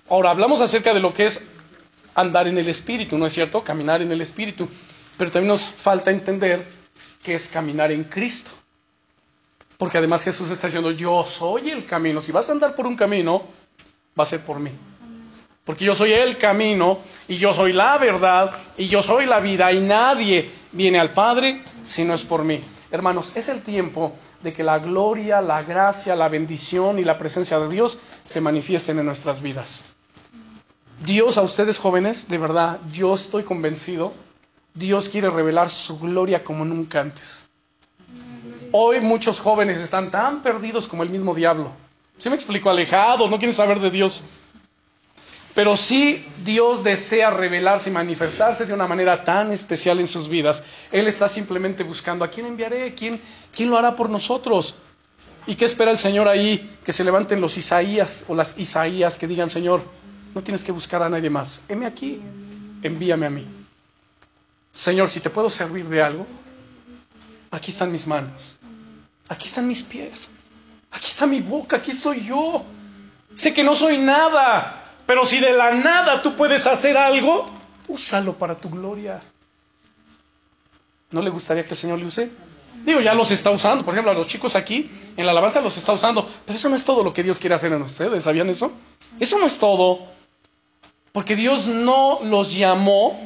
[0.09, 1.45] Ahora hablamos acerca de lo que es
[2.15, 3.63] andar en el Espíritu, ¿no es cierto?
[3.63, 4.67] Caminar en el Espíritu.
[5.17, 6.65] Pero también nos falta entender
[7.23, 8.51] qué es caminar en Cristo.
[9.77, 12.21] Porque además Jesús está diciendo, yo soy el camino.
[12.21, 13.43] Si vas a andar por un camino,
[14.17, 14.71] va a ser por mí.
[15.65, 19.73] Porque yo soy el camino y yo soy la verdad y yo soy la vida
[19.73, 22.61] y nadie viene al Padre si no es por mí.
[22.91, 24.13] Hermanos, es el tiempo
[24.43, 28.99] de que la gloria, la gracia, la bendición y la presencia de Dios se manifiesten
[28.99, 29.85] en nuestras vidas.
[31.03, 34.13] Dios a ustedes jóvenes, de verdad, yo estoy convencido,
[34.75, 37.47] Dios quiere revelar su gloria como nunca antes.
[38.71, 41.71] Hoy muchos jóvenes están tan perdidos como el mismo diablo.
[42.19, 42.69] ¿Sí me explico?
[42.69, 44.23] Alejados, no quieren saber de Dios.
[45.55, 50.61] Pero sí Dios desea revelarse y manifestarse de una manera tan especial en sus vidas.
[50.91, 53.21] Él está simplemente buscando a quién enviaré, quién,
[53.55, 54.75] quién lo hará por nosotros.
[55.47, 56.77] ¿Y qué espera el Señor ahí?
[56.83, 59.81] Que se levanten los Isaías o las Isaías que digan, Señor,
[60.33, 61.61] no tienes que buscar a nadie más.
[61.69, 62.19] Heme aquí,
[62.83, 63.47] envíame a mí.
[64.73, 66.27] Señor, si te puedo servir de algo,
[67.49, 68.57] aquí están mis manos,
[69.29, 70.29] aquí están mis pies,
[70.91, 72.65] aquí está mi boca, aquí estoy yo.
[73.33, 77.49] Sé que no soy nada, pero si de la nada tú puedes hacer algo,
[77.87, 79.21] úsalo para tu gloria.
[81.11, 82.31] ¿No le gustaría que el Señor le use?
[82.83, 83.85] Digo, ya los está usando.
[83.85, 86.27] Por ejemplo, a los chicos aquí en la alabanza los está usando.
[86.45, 88.23] Pero eso no es todo lo que Dios quiere hacer en ustedes.
[88.23, 88.71] ¿Sabían eso?
[89.19, 89.99] Eso no es todo.
[91.11, 93.19] Porque Dios no los llamó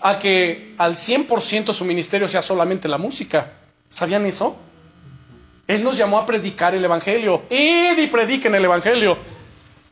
[0.00, 3.52] a que al 100% su ministerio sea solamente la música.
[3.88, 4.56] ¿Sabían eso?
[5.66, 7.42] Él nos llamó a predicar el Evangelio.
[7.50, 9.18] Id y prediquen el Evangelio.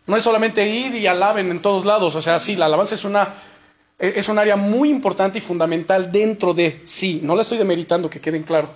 [0.07, 2.15] No es solamente id y alaben en todos lados.
[2.15, 3.35] O sea, sí, la alabanza es una
[3.99, 7.21] es un área muy importante y fundamental dentro de sí.
[7.23, 8.69] No la estoy demeritando, que queden claro.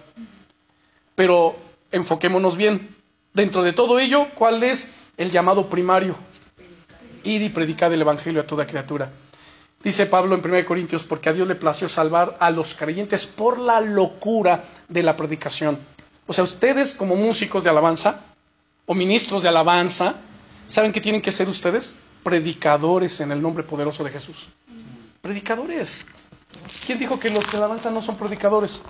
[1.15, 1.57] Pero
[1.93, 2.97] enfoquémonos bien.
[3.35, 6.17] Dentro de todo ello, ¿cuál es el llamado primario?
[7.23, 9.11] id y predicad el Evangelio a toda criatura.
[9.83, 13.59] Dice Pablo en 1 Corintios, porque a Dios le plació salvar a los creyentes por
[13.59, 15.79] la locura de la predicación.
[16.27, 18.21] O sea, ustedes como músicos de alabanza
[18.87, 20.17] o ministros de alabanza,
[20.71, 21.95] ¿saben qué tienen que ser ustedes?
[22.23, 24.49] Predicadores en el nombre poderoso de Jesús.
[25.21, 26.07] Predicadores.
[26.87, 28.81] ¿Quién dijo que los de alabanza no son predicadores?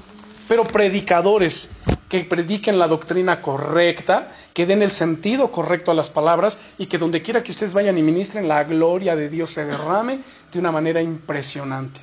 [0.47, 1.71] Pero predicadores
[2.09, 6.99] que prediquen la doctrina correcta, que den el sentido correcto a las palabras y que
[6.99, 10.21] donde quiera que ustedes vayan y ministren, la gloria de Dios se derrame
[10.53, 12.01] de una manera impresionante.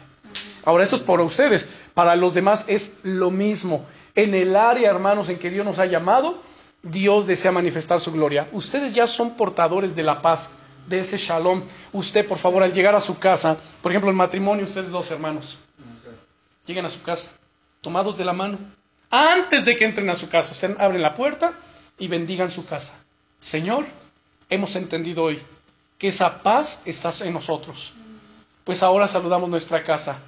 [0.64, 1.70] Ahora, esto es por ustedes.
[1.94, 3.86] Para los demás es lo mismo.
[4.16, 6.42] En el área, hermanos, en que Dios nos ha llamado,
[6.84, 8.48] Dios desea manifestar su gloria.
[8.52, 10.52] Ustedes ya son portadores de la paz,
[10.88, 11.64] de ese shalom.
[11.94, 15.58] Usted, por favor, al llegar a su casa, por ejemplo, el matrimonio, ustedes dos hermanos,
[16.66, 17.30] lleguen a su casa,
[17.82, 18.58] tomados de la mano.
[19.10, 21.54] Antes de que entren a su casa, ustedes abren la puerta
[21.98, 22.94] y bendigan su casa.
[23.40, 23.86] Señor,
[24.50, 25.42] hemos entendido hoy
[25.98, 27.94] que esa paz está en nosotros.
[28.64, 30.20] Pues ahora saludamos nuestra casa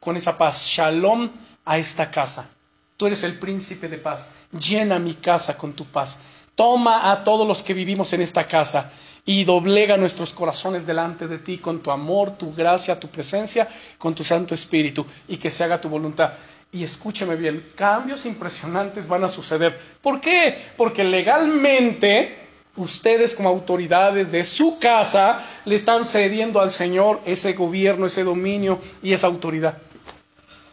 [0.00, 0.66] con esa paz.
[0.66, 1.30] Shalom
[1.64, 2.48] a esta casa.
[2.96, 4.30] Tú eres el príncipe de paz.
[4.52, 6.18] Llena mi casa con tu paz.
[6.54, 8.90] Toma a todos los que vivimos en esta casa
[9.26, 13.68] y doblega nuestros corazones delante de ti con tu amor, tu gracia, tu presencia,
[13.98, 16.32] con tu Santo Espíritu y que se haga tu voluntad.
[16.72, 19.78] Y escúcheme bien, cambios impresionantes van a suceder.
[20.00, 20.56] ¿Por qué?
[20.76, 22.38] Porque legalmente
[22.76, 28.78] ustedes como autoridades de su casa le están cediendo al Señor ese gobierno, ese dominio
[29.02, 29.76] y esa autoridad.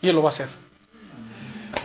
[0.01, 0.62] Y Él lo va a hacer.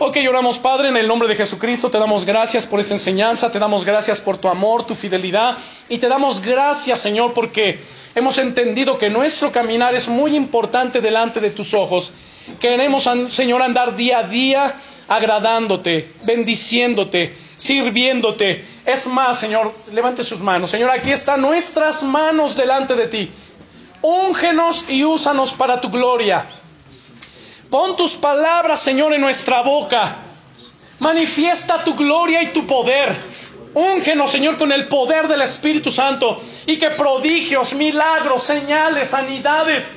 [0.01, 3.59] Ok, oramos Padre, en el nombre de Jesucristo te damos gracias por esta enseñanza, te
[3.59, 5.57] damos gracias por tu amor, tu fidelidad
[5.89, 7.77] y te damos gracias Señor porque
[8.15, 12.13] hemos entendido que nuestro caminar es muy importante delante de tus ojos.
[12.61, 14.73] Queremos Señor andar día a día
[15.09, 18.63] agradándote, bendiciéndote, sirviéndote.
[18.85, 20.71] Es más, Señor, levante sus manos.
[20.71, 23.29] Señor, aquí están nuestras manos delante de ti.
[24.01, 26.45] Úngenos y úsanos para tu gloria.
[27.69, 30.15] Pon tus palabras, Señor, en nuestra boca.
[30.97, 33.15] Manifiesta tu gloria y tu poder.
[33.75, 39.91] Úngenos, Señor, con el poder del Espíritu Santo y que prodigios, milagros, señales, sanidades,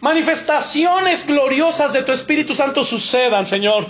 [0.00, 3.86] manifestaciones gloriosas de tu Espíritu Santo sucedan, Señor.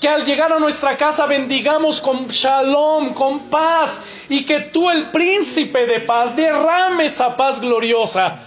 [0.00, 5.04] Que al llegar a nuestra casa bendigamos con shalom, con paz, y que tú, el
[5.04, 8.40] príncipe de paz, derrames esa paz gloriosa.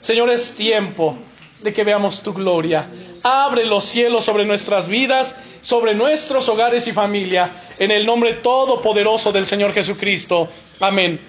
[0.00, 1.16] Señor, es tiempo
[1.62, 2.84] de que veamos tu gloria.
[3.22, 9.32] Abre los cielos sobre nuestras vidas, sobre nuestros hogares y familia, en el nombre todopoderoso
[9.32, 10.48] del Señor Jesucristo.
[10.80, 11.20] Amén.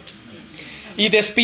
[0.98, 1.10] Y